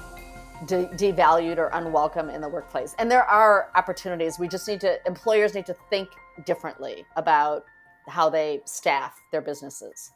de- 0.66 0.88
devalued 0.96 1.58
or 1.58 1.70
unwelcome 1.74 2.30
in 2.30 2.40
the 2.40 2.48
workplace. 2.48 2.96
And 3.00 3.12
there 3.12 3.26
are 3.26 3.70
opportunities. 3.76 4.40
We 4.40 4.48
just 4.48 4.66
need 4.66 4.80
to, 4.80 4.98
employers 5.06 5.54
need 5.54 5.66
to 5.66 5.76
think 5.90 6.08
differently 6.46 7.04
about 7.18 7.66
how 8.08 8.30
they 8.30 8.62
staff 8.64 9.14
their 9.34 9.42
businesses. 9.42 10.14